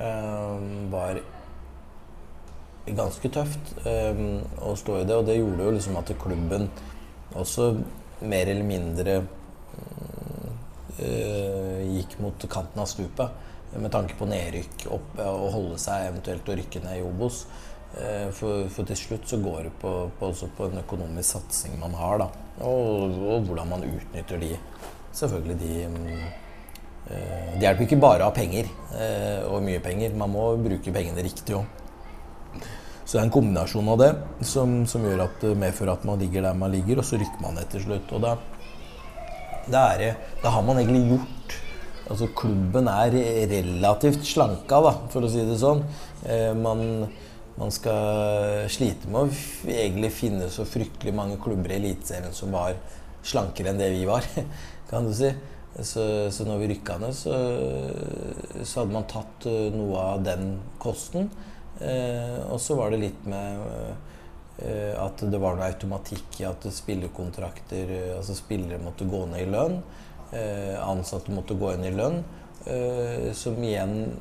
[0.00, 0.56] eh,
[0.94, 1.20] var
[2.86, 4.24] ganske tøft eh,
[4.64, 5.20] å stå i det.
[5.20, 6.68] Og det gjorde jo liksom at klubben
[7.38, 7.74] også
[8.22, 9.20] mer eller mindre
[10.98, 16.48] eh, gikk mot kanten av stupet med tanke på nedrykk opp, og holde seg eventuelt
[16.48, 17.46] å rykke ned i Obos.
[17.92, 21.92] Eh, for, for, til slutt så går det på, på, på en økonomisk satsing man
[21.98, 22.28] har, da.
[22.64, 24.54] Og, og, hvordan man utnytter de.
[25.12, 30.14] Selvfølgelig de eh, Det hjelper ikke bare å ha penger eh, og mye penger.
[30.16, 31.68] Man må bruke pengene riktig òg.
[33.02, 34.10] Så det er en kombinasjon av det
[34.48, 37.58] som, som gjør at medfører at man ligger der man ligger, og så rykker man
[37.58, 38.14] ned til slutt.
[38.16, 38.38] Og da,
[39.66, 41.58] da, det, da har man egentlig gjort
[42.12, 43.14] Altså klubben er
[43.48, 45.84] relativt slanka, da, for å si det sånn.
[46.58, 46.82] man
[47.58, 52.76] man skal slite med å egentlig finne så fryktelig mange klubber i Eliteserien som var
[53.22, 54.26] slankere enn det vi var,
[54.90, 55.32] kan du si.
[55.72, 57.32] Så, så når vi rykka ned, så,
[58.60, 61.30] så hadde man tatt eh, noe av den kosten.
[61.80, 63.62] Eh, og så var det litt med
[64.60, 69.46] eh, at det var noe automatikk i at spillerkontrakter eh, Altså spillere måtte gå ned
[69.46, 69.78] i lønn.
[70.36, 72.20] Eh, ansatte måtte gå inn i lønn.
[72.68, 74.12] Eh, som igjen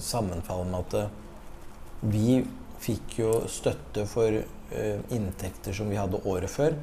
[0.00, 1.25] sammenfaller med at
[2.00, 2.42] vi
[2.82, 6.76] fikk jo støtte for eh, inntekter som vi hadde året før,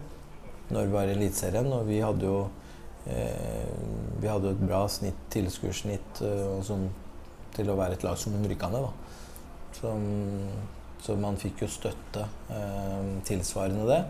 [0.74, 1.70] når vi var i Eliteserien.
[1.76, 2.38] Og vi hadde jo
[3.06, 3.70] eh,
[4.22, 6.76] vi hadde et bra snitt, tilskuersnitt eh,
[7.54, 8.88] til å være et lag som rykka ned.
[11.04, 14.04] Så, man fikk jo støtte eh, tilsvarende det.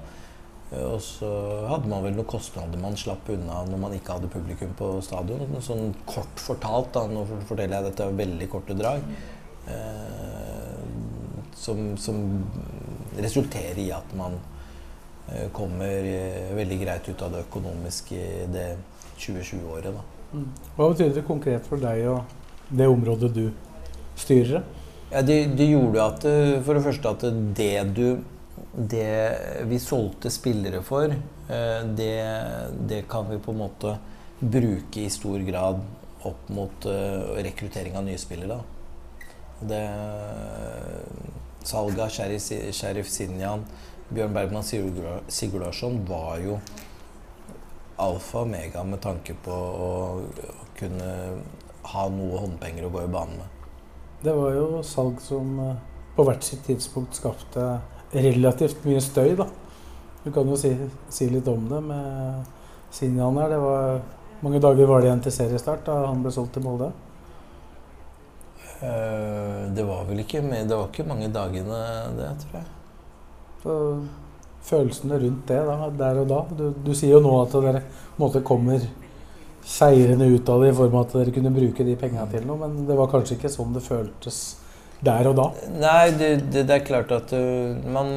[0.73, 1.27] Og så
[1.69, 5.43] hadde man vel noen kostnader man slapp unna når man ikke hadde publikum på stadion.
[5.61, 9.05] Sånn kort fortalt, da, nå forteller jeg dette veldig korte drag,
[11.63, 12.43] som, som
[13.17, 14.35] resulterer i at man
[15.31, 18.67] eh, kommer eh, veldig greit ut av det økonomiske i det
[19.21, 20.01] 2020-året.
[20.33, 20.47] Mm.
[20.75, 23.45] Hva betyr det konkret for deg og det området du
[24.19, 24.63] styrer?
[25.13, 27.25] Ja, det, det gjorde at eh, For det første at
[27.57, 28.07] det du
[28.73, 29.09] Det
[29.69, 32.15] vi solgte spillere for, eh, det,
[32.89, 33.97] det kan vi på en måte
[34.39, 35.83] bruke i stor grad
[36.25, 38.57] opp mot eh, rekruttering av nye spillere.
[38.57, 38.82] Da.
[39.69, 39.83] Det
[41.63, 43.63] Salget av Sheriff, Sheriff Sinjan,
[44.09, 46.57] Bjørn Bergman Sigurd- Sigurdarsson var jo
[48.03, 51.09] alfa og mega med tanke på å, å kunne
[51.93, 53.63] ha noe håndpenger å gå i banen med.
[54.23, 55.79] Det var jo salg som eh,
[56.15, 57.67] på hvert sitt tidspunkt skapte
[58.13, 59.47] relativt mye støy, da.
[60.23, 60.71] Du kan jo si,
[61.11, 62.45] si litt om det med
[62.93, 63.51] Sinjan her.
[63.51, 64.03] Det var
[64.43, 66.91] mange dager var det igjen til seriestart da han ble solgt til Molde.
[68.83, 71.79] Eh, Det var vel ikke Det var ikke mange dagene,
[72.17, 72.69] det, tror jeg.
[73.63, 73.77] Så
[74.63, 78.19] følelsene rundt det da, der og da Du, du sier jo nå at dere på
[78.19, 78.83] en måte kommer
[79.63, 82.59] seirende ut av det i form av at dere kunne bruke de pengene til noe,
[82.59, 84.39] men det var kanskje ikke sånn det føltes
[85.03, 85.45] der og da.
[85.79, 88.11] Nei, det, det, det er klart at du, man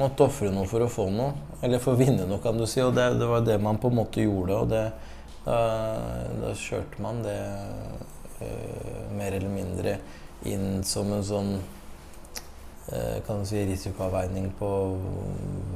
[0.00, 1.32] måtte ofre noe for å få noe.
[1.64, 2.80] Eller for å vinne noe, kan du si.
[2.84, 4.56] Og det, det var det man på en måte gjorde.
[4.56, 4.84] Og det,
[5.44, 5.60] da,
[6.42, 7.38] da kjørte man det
[9.16, 9.98] mer eller mindre
[10.48, 14.70] inn som en sånn uh, kan du si, risikoavveining på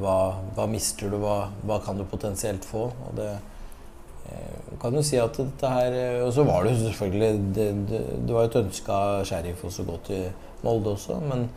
[0.01, 0.19] hva,
[0.57, 2.87] hva mister du, hva, hva kan du potensielt få.
[3.09, 6.87] Og det eh, kan jo si at dette her eh, Og så var det jo
[6.87, 10.29] selvfølgelig Det, det, det var et ønske av Sheriff å gå til
[10.65, 11.49] Molde også, men,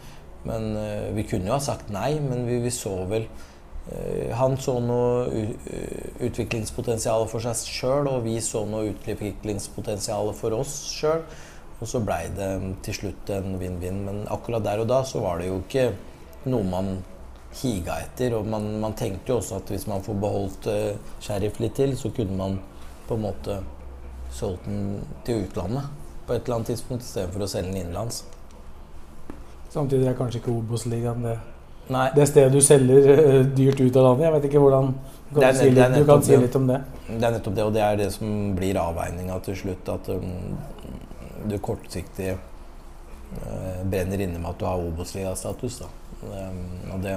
[0.48, 3.47] men eh, vi kunne jo ha sagt nei, men vi, vi så vel eh,
[4.36, 5.46] Han så noe
[6.28, 11.24] utviklingspotensial for seg sjøl, og vi så noe utviklingspotensial for oss sjøl.
[11.78, 12.50] Og så blei det
[12.86, 15.92] til slutt en vinn-vinn, men akkurat der og da så var det jo ikke
[16.50, 16.90] noe man
[17.62, 18.34] higa etter.
[18.40, 21.94] Og man, man tenkte jo også at hvis man får beholdt uh, Sheriff litt til,
[22.00, 22.58] så kunne man
[23.08, 23.62] på en måte
[24.34, 25.86] solgt den til utlandet
[26.28, 28.26] på et eller annet tidspunkt istedenfor å selge den innenlands.
[29.72, 31.38] Samtidig er kanskje ikke Obos-ligaen det,
[31.94, 34.26] Nei, det stedet du selger eh, dyrt ut av landet.
[34.28, 34.90] Jeg vet ikke hvordan
[35.34, 36.82] kan, si nett- er litt, du kan si litt om det.
[37.08, 39.90] det er nettopp det, og det er det som blir avveininga til slutt.
[39.94, 40.58] At um,
[41.48, 45.82] du kortsiktig uh, brenner inne med at du har Obos-ligastatus.
[46.28, 46.62] Um,
[46.92, 47.16] og det,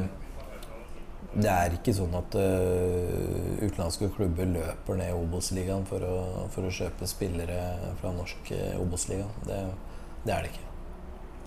[1.34, 6.06] det er ikke sånn at uh, utenlandske klubber løper ned Obos-ligaen for,
[6.54, 7.60] for å kjøpe spillere
[8.00, 9.26] fra norsk eh, Obos-liga.
[9.50, 9.64] Det,
[10.26, 10.69] det er det ikke.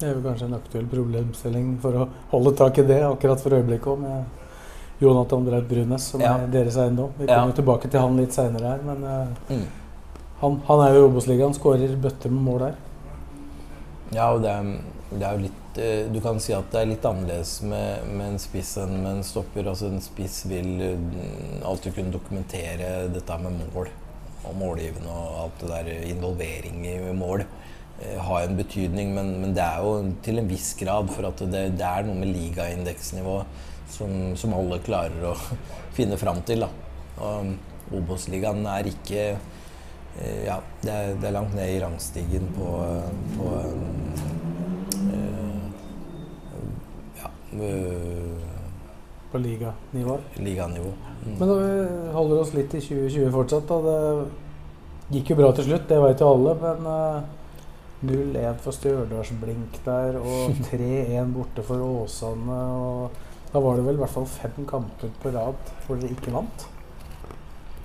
[0.04, 3.56] Det er jo kanskje en aktuell problemstilling for å holde tak i det akkurat for
[3.56, 4.26] øyeblikket òg, med
[5.00, 6.34] Jonathan Braut Brunes, som Ja.
[6.44, 7.14] er deres eiendom.
[7.18, 9.66] Vi kommer jo tilbake til han litt seinere her, men eh, Mm.
[10.42, 12.76] han, han er jo i Obos-ligaen, skårer bøtter med mål der.
[14.12, 14.76] Ja, og det er,
[15.14, 18.28] det er jo litt eh, Du kan si at det er litt annerledes med, med
[18.34, 19.66] en spiss enn med en stopper.
[19.72, 23.88] Altså En spiss vil eh, alltid kunne dokumentere dette med mål
[24.44, 27.46] og målgivende og alt det der involvering i mål.
[28.04, 29.96] Eh, Har en betydning, men, men det er jo
[30.26, 31.10] til en viss grad.
[31.16, 33.40] For at det, det er noe med ligaindeksnivå
[33.94, 35.36] som, som alle klarer å
[35.98, 36.68] finne fram til.
[36.68, 36.70] Da.
[37.24, 39.26] Og Obos-ligaen er ikke
[40.22, 42.68] Eh, Ja, det er, det er langt ned i rangstigen på,
[43.34, 43.48] på
[45.10, 45.64] eh,
[47.18, 47.32] ja,
[49.32, 50.18] På liganivå.
[50.38, 50.92] liganivå.
[51.26, 51.38] Mm.
[51.40, 53.72] Men vi holder oss litt i 2020 fortsatt.
[53.72, 53.78] Da.
[55.10, 56.54] Det gikk jo bra til slutt, det vet jo alle.
[56.62, 56.92] Men
[58.04, 62.60] 0-1 for Stjørdalsblink der, og 3-1 borte for Åsane.
[62.74, 66.34] Og da var det vel i hvert fall fem kamper på rad hvor dere ikke
[66.34, 66.68] vant.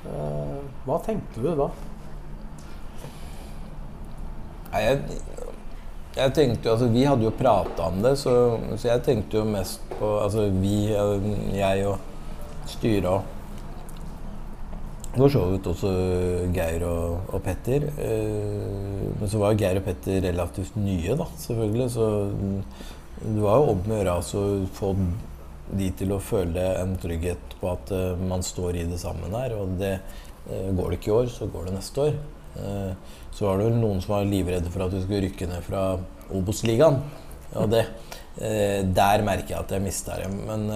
[0.09, 1.71] Eh, hva tenkte du da?
[4.73, 5.19] Nei, jeg,
[6.19, 8.33] Jeg tenkte jo, altså Vi hadde jo prata om det, så,
[8.77, 10.93] så, jeg tenkte jo mest på Altså vi,
[11.57, 11.99] jeg og
[12.69, 13.38] styret og
[15.19, 15.91] for så vidt også
[16.55, 17.89] Geir og, og Petter.
[18.03, 21.89] Eh, men så var jo Geir og Petter relativt nye, da, selvfølgelig.
[21.95, 22.09] Så
[23.25, 24.47] det var jo om å gjøre å
[24.79, 24.95] få
[25.79, 29.57] de til å føle en trygghet på at eh, man står i det sammen her.
[29.59, 32.19] Og det eh, går det ikke i år, så går det neste år.
[32.59, 32.91] Uh,
[33.31, 35.83] så var det vel noen som var livredde for at vi skulle rykke ned fra
[36.35, 36.97] Obos-ligaen.
[37.61, 37.85] Og det,
[38.39, 40.29] der merker jeg at jeg mista det.
[40.31, 40.69] Men,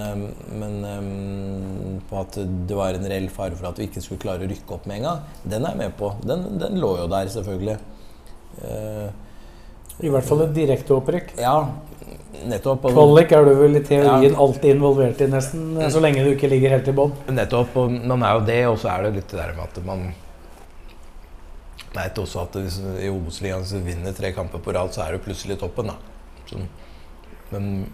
[0.59, 2.35] men på at
[2.67, 4.99] det var en reell fare for at vi ikke skulle klare å rykke opp med
[4.99, 6.11] en gang, den er jeg med på.
[6.27, 7.77] Den, den lå jo der, selvfølgelig.
[10.03, 11.35] I hvert fall et direkte opprykk.
[11.39, 11.55] Ja,
[12.49, 12.87] nettopp.
[12.89, 14.39] Kvalik er du vel i teorien ja.
[14.45, 15.77] alltid involvert i, nesten.
[15.93, 17.13] Så lenge du ikke ligger helt i bånn.
[17.31, 17.75] Nettopp.
[17.79, 20.07] Og man er jo det, og så er det litt det der med at man
[21.93, 25.59] vet også at hvis, i Obos-ligaen vinner tre kamper på rad, så er du plutselig
[25.59, 25.91] i toppen.
[25.93, 25.99] da.
[26.49, 26.63] Så,
[27.53, 27.85] men,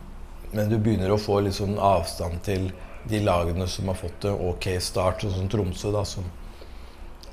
[0.51, 2.69] men, du begynner å få litt sånn avstand til
[3.09, 6.25] de lagene som har fått det ok start, sånn som Tromsø, da, som,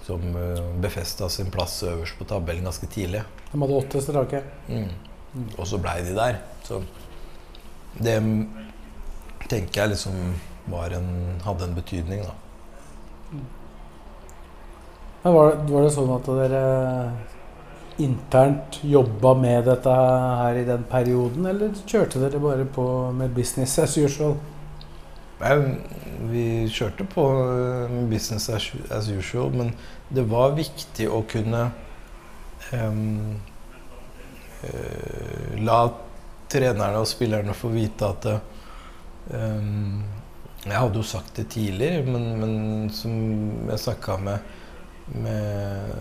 [0.06, 3.24] som uh, befesta sin plass øverst på tabellen ganske tidlig.
[3.50, 4.42] De hadde åtte strake.
[4.68, 4.88] Mm.
[5.36, 5.48] Mm.
[5.56, 6.40] Og så blei de der.
[6.66, 6.80] Så
[7.98, 8.16] det
[9.50, 10.16] tenker jeg liksom
[10.96, 11.08] en,
[11.44, 12.34] hadde en betydning, da.
[15.22, 16.62] Men var det, var det sånn at dere
[18.02, 22.84] internt jobba med dette her i den perioden, eller kjørte dere bare på
[23.16, 24.36] med business as usual?
[25.40, 25.56] Nei,
[26.30, 27.26] vi kjørte på
[27.92, 29.72] med business as usual, men
[30.08, 31.66] det var viktig å kunne
[32.72, 33.36] um,
[34.64, 35.80] uh, la
[36.52, 38.28] trenerne og spillerne få vite at
[39.32, 40.04] um,
[40.66, 42.54] Jeg hadde jo sagt det tidligere, men, men
[42.90, 43.12] som
[43.70, 44.54] jeg snakka med,
[45.14, 45.92] med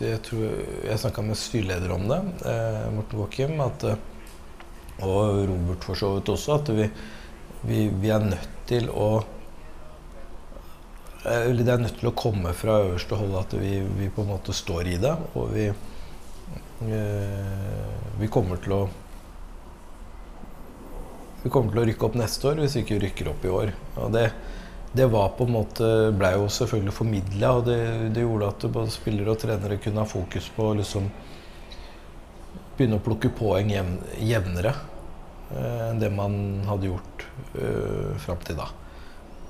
[0.00, 0.44] Jeg tror
[0.86, 6.54] jeg snakka med styreleder om det, eh, Morten Wåkim, og Robert for så vidt også,
[6.58, 6.88] at vi,
[7.62, 9.24] vi, vi er nødt til å
[11.28, 14.54] det er nødt til å komme fra øverste hold at vi, vi, på en måte
[14.54, 15.12] står i det.
[15.36, 15.66] Og vi,
[16.78, 18.82] Eh, vi kommer til å
[21.42, 23.72] vi kommer til å rykke opp neste år hvis vi ikke rykker opp i år.
[23.98, 24.28] Og det,
[24.98, 25.88] det var på en måte,
[26.18, 27.78] ble jo selvfølgelig formidla, og det,
[28.16, 31.06] det, gjorde at både spillere og trenere kunne ha fokus på å liksom
[32.74, 33.92] begynne å plukke poeng jevn,
[34.26, 34.72] jevnere
[35.54, 36.34] eh, enn det man
[36.66, 37.26] hadde gjort
[37.58, 38.66] uh, fram til da.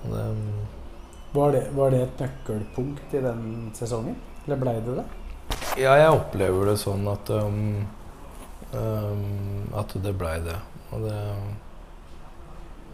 [0.03, 0.27] Det,
[1.33, 4.21] var, det, var det et nøkkelpunkt i den sesongen?
[4.45, 5.07] Eller blei det det?
[5.81, 7.89] Ja, jeg opplever det sånn at um,
[8.77, 10.57] um, At det blei det.
[10.93, 11.19] Og det,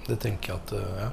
[0.07, 1.13] det tenker jeg at uh, ja.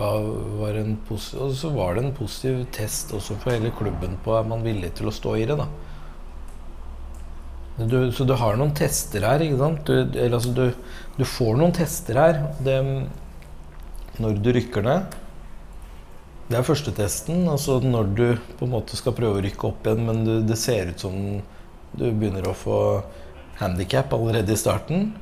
[0.00, 0.26] Var,
[0.56, 4.64] var og så var det en positiv test også for hele klubben på er man
[4.64, 5.58] villig til å stå i det.
[5.60, 5.68] da.
[7.80, 9.44] Du, så du har noen tester her.
[9.44, 9.84] ikke sant?
[9.84, 10.66] Du, eller, altså, du,
[11.18, 12.40] du får noen tester her.
[12.64, 12.78] Det,
[14.20, 15.20] når du rykker ned
[16.50, 17.44] det er første testen.
[17.48, 18.26] Altså når du
[18.58, 21.16] på en måte skal prøve å rykke opp igjen, men du, det ser ut som
[21.94, 22.78] du begynner å få
[23.60, 25.12] handikap allerede i starten.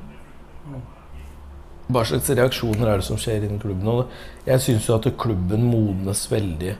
[1.89, 3.87] Hva slags reaksjoner er det som skjer innen klubben?
[3.89, 6.75] Og jeg syns jo at klubben modnes veldig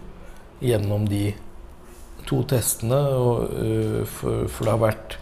[0.62, 1.32] gjennom de
[2.30, 3.00] to testene.
[3.18, 5.18] Og, uh, for, for, det har vært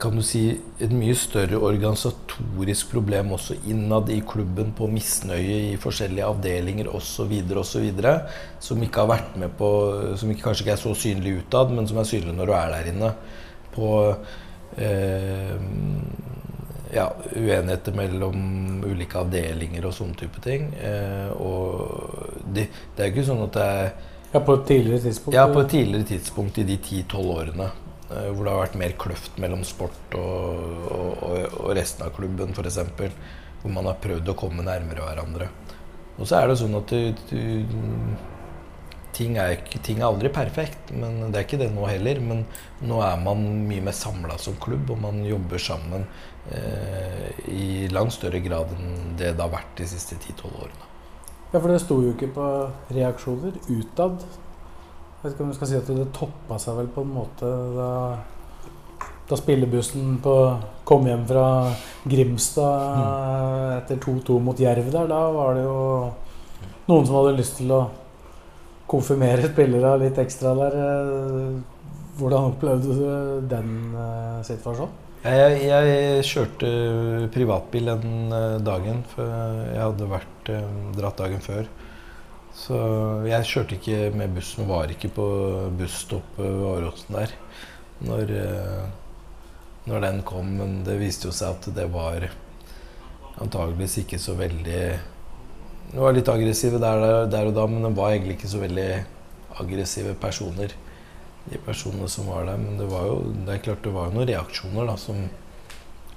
[0.00, 0.46] kan du si,
[0.80, 7.34] et mye større organisatorisk problem også innad i klubben på misnøye i forskjellige avdelinger osv.
[7.60, 7.90] osv.
[8.64, 9.68] Som ikke har vært med på
[10.16, 12.72] Som ikke, kanskje ikke er så synlig utad, men som er synlig når du er
[12.78, 13.12] der inne.
[13.76, 13.90] På
[14.80, 15.58] eh,
[16.94, 18.40] ja, uenigheter mellom
[18.86, 20.70] ulike avdelinger og sånne type ting.
[20.80, 23.92] Eh, og det, det er ikke sånn at det er
[24.30, 25.34] ja, På et tidligere tidspunkt?
[25.34, 27.70] Ja, på et tidligere tidspunkt i de 10-12 årene.
[28.10, 32.54] Eh, hvor det har vært mer kløft mellom sport og, og, og resten av klubben,
[32.54, 32.78] f.eks.
[33.60, 35.50] Hvor man har prøvd å komme nærmere hverandre.
[36.20, 37.74] Og så er det sånn at du, du,
[39.16, 40.92] ting, er, ting, er, aldri perfekt.
[40.92, 42.20] men Det er ikke det nå heller.
[42.20, 42.44] Men
[42.86, 46.06] nå er man mye mer samla som klubb, og man jobber sammen
[46.52, 50.86] eh, i langt større grad enn det det har vært de siste 10-12 årene.
[51.50, 52.46] Ja, for det sto jo ikke på
[52.94, 54.22] reaksjoner utad
[55.20, 57.48] jeg vet ikke om du skal si at det toppa seg vel på en måte
[57.76, 57.88] da,
[59.28, 60.36] da spillebussen på,
[60.88, 61.42] kom hjem fra
[62.08, 63.74] Grimstad mm.
[63.74, 65.10] etter 2-2 mot Jerv der.
[65.12, 65.82] Da var det jo
[66.88, 67.82] noen som hadde lyst til å
[68.90, 70.80] konfirmere spillere litt ekstra der.
[72.20, 75.06] Hvordan opplevde du den uh, situasjonen?
[75.20, 76.68] Jeg, jeg, kjørte
[77.32, 79.30] privatbil den uh, dagen, for
[79.70, 80.52] jeg hadde vært
[80.96, 81.70] dratt dagen før.
[82.56, 82.76] Så
[83.28, 85.26] jeg kjørte ikke med bussen, var ikke på
[85.78, 87.36] busstoppet ved Åråsen der
[88.06, 88.84] når, eh,
[89.90, 92.28] når den kom, men det viste jo seg at det var
[93.40, 94.82] antageligvis ikke så veldig
[95.90, 98.88] De var litt aggressive der, der og da, men de var egentlig ikke så veldig
[99.60, 100.72] aggressive personer.
[101.50, 102.56] De personene som var der.
[102.62, 103.16] Men det var jo
[103.46, 105.24] det er klart det var jo noen reaksjoner da, som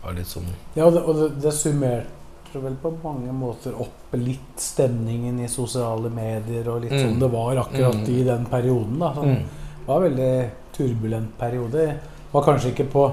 [0.03, 4.13] var litt sånn Ja, og det, og det, det summerte vel på mange måter opp
[4.19, 7.01] litt stemningen i sosiale medier og litt Mm.
[7.07, 8.09] sånn det var akkurat Mm.
[8.13, 8.99] i den perioden.
[8.99, 9.13] da.
[9.15, 9.43] Sånn, mm.
[9.84, 11.88] Det var en veldig turbulent periode.
[12.32, 13.11] Var kanskje ikke på,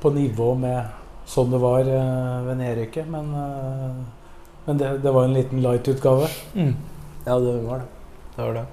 [0.00, 0.86] på nivå med
[1.26, 4.21] sånn det var eh, ved nedrykket, men, eh,
[4.66, 6.28] men det, det var en liten light-utgave.
[6.54, 6.76] Mm.
[7.24, 7.88] Ja, det var det.
[8.36, 8.66] Det var det.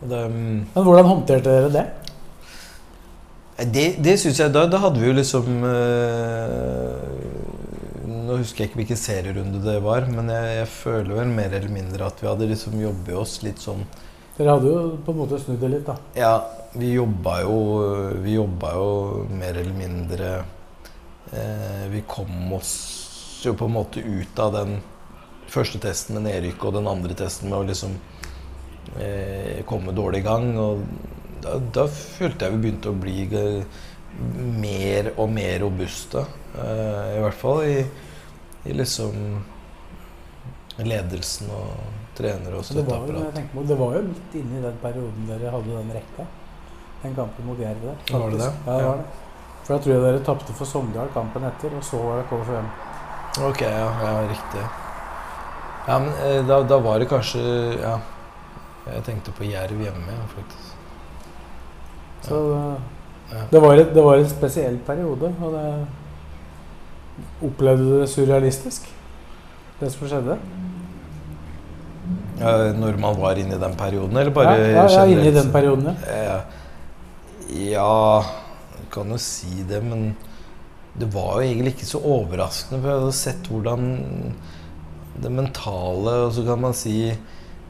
[0.00, 0.66] Og det um...
[0.74, 1.84] Men hvordan håndterte dere det?
[3.54, 6.94] Det, det syns jeg da, da hadde vi jo liksom øh,
[8.26, 11.70] Nå husker jeg ikke hvilken serierunde det var, men jeg, jeg føler vel mer eller
[11.70, 13.84] mindre at vi hadde liksom jobbet oss litt sånn
[14.34, 15.94] Dere hadde jo på en måte snudd det litt, da.
[16.18, 16.32] Ja,
[16.74, 17.58] vi jobba jo
[18.24, 18.88] Vi jobba jo
[19.30, 20.32] mer eller mindre
[21.30, 22.74] øh, Vi kom oss
[23.46, 24.80] jo på en måte ut av den
[25.52, 27.96] første testen med nedrykk og den andre testen med å liksom
[28.98, 30.52] eh, komme dårlig i gang.
[30.60, 30.84] Og
[31.44, 33.82] da, da følte jeg vi begynte å bli eh,
[34.60, 36.24] mer og mer robuste.
[36.54, 37.76] Eh, I hvert fall i,
[38.64, 39.18] i liksom
[40.84, 41.74] ledelsen og
[42.18, 43.34] trenere og støtteapparat.
[43.34, 46.26] det, det var jo midt inne i den perioden dere hadde den rekka.
[47.04, 48.00] Den kampen mot Jerv der.
[48.10, 48.52] Var det det?
[48.66, 49.20] Ja, det var det.
[49.64, 52.72] For da tror jeg dere tapte for Sogndal kampen etter, og så var det KFUM.
[53.48, 54.64] Ok, ja, ja riktig.
[55.86, 57.40] Ja, men eh, da, da var det kanskje
[57.80, 57.98] Ja.
[58.84, 60.72] Jeg tenkte på Jerv hjemme, ja, faktisk.
[62.26, 62.40] Så
[63.32, 63.44] Ja.
[63.50, 65.86] det, var et, det var en spesiell periode, og det
[67.46, 68.88] Opplevde du det surrealistisk,
[69.80, 70.36] det som skjedde?
[72.40, 75.34] Ja, når man var inne i den perioden, eller bare ja, ja, ja, inne i
[75.34, 75.94] den perioden, ja.
[76.10, 76.40] Eh,
[77.70, 78.20] ja,
[78.74, 80.10] jeg kan jo si det, men
[80.98, 82.80] det var jo egentlig ikke så overraskende.
[82.82, 83.86] For jeg hadde sett hvordan
[85.24, 86.98] det mentale Og så kan man si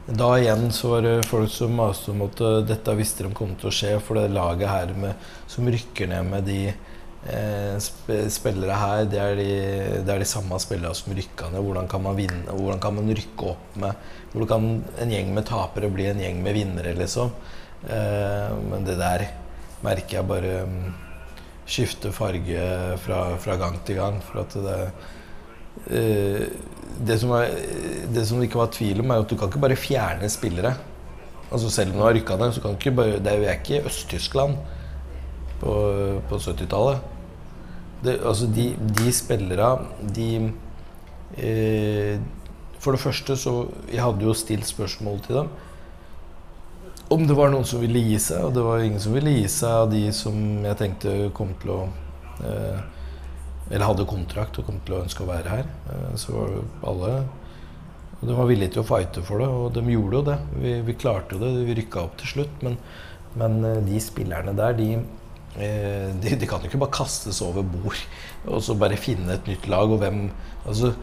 [0.05, 3.55] Da igjen så var det folk som maste om at eh, dette visste de kom
[3.57, 8.77] til å skje, for det laget her med, som rykker ned med de eh, spillere
[8.77, 9.47] her, det er, de,
[10.05, 11.63] det er de samme spillere som rykka ned.
[11.65, 12.43] Hvordan kan man vinne?
[12.51, 14.69] Hvordan kan man rykke opp med Hvordan kan
[15.01, 17.33] en gjeng med tapere bli en gjeng med vinnere, liksom?
[17.89, 19.25] Eh, men det der
[19.85, 20.93] merker jeg bare mm,
[21.65, 22.69] skifter farge
[23.01, 24.21] fra, fra gang til gang.
[24.25, 24.79] For at det
[25.89, 26.45] eh,
[27.07, 27.55] det, som er,
[28.13, 30.75] det som ikke var tvil om, er at du kan ikke bare fjerne spillere.
[31.51, 33.51] Altså Selv om du har rykka ned, så kan du ikke bare Det er jo
[33.51, 34.55] ikke Øst-Tyskland
[35.59, 35.73] på,
[36.29, 36.99] på 70-tallet.
[38.15, 39.69] Altså, de, de spillere,
[40.15, 40.51] de
[41.37, 42.19] eh,
[42.79, 45.53] For det første så Jeg hadde jo stilt spørsmål til dem
[47.13, 49.45] om det var noen som ville gi seg, og det var ingen som ville gi
[49.51, 51.81] seg av de som jeg tenkte kom til å
[52.41, 52.79] eh,
[53.71, 55.67] Eller hadde kontrakt og kom til å ønske å være her.
[55.89, 56.55] Eh, så var
[56.91, 57.11] alle
[58.25, 60.37] De var villige til å fighte for det, og de gjorde jo det.
[60.61, 61.51] Vi, vi klarte jo det.
[61.67, 62.63] Vi rykka opp til slutt.
[62.65, 62.77] Men,
[63.41, 64.87] men eh, de spillerne der, de,
[65.57, 68.05] eh, de, de kan jo ikke bare kastes over bord
[68.45, 69.89] og så bare finne et nytt lag.
[69.89, 70.27] Og hvem
[70.63, 70.93] altså,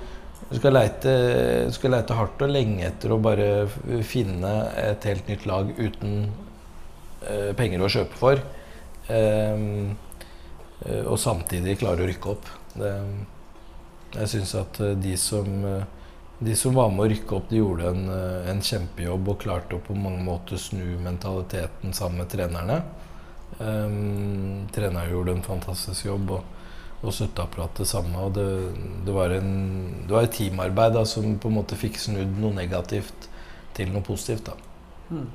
[0.46, 1.12] du skal leite,
[1.66, 3.50] du skal leite hardt og lenge etter å bare
[4.06, 6.26] finne et helt nytt lag uten
[7.56, 8.40] penger å kjøpe for.
[10.82, 12.48] Og samtidig klare å rykke opp.
[12.74, 12.90] Det,
[14.12, 15.84] jeg syns at eh, de som, eh,
[16.42, 19.78] de som var med å rykke opp, de gjorde en, eh, en kjempejobb og klarte
[19.78, 22.82] å på mange måter snu mentaliteten sammen med trenerne.
[23.58, 26.62] Um, treneren gjorde en fantastisk jobb, og,
[27.02, 28.24] og støtteapparatet samme.
[28.26, 28.46] Og det,
[29.06, 29.52] det, var en,
[30.06, 33.28] det var et teamarbeid da, som på en måte fikk snudd noe negativt
[33.76, 34.48] til noe positivt.
[34.48, 34.56] Da.
[35.12, 35.28] Mm.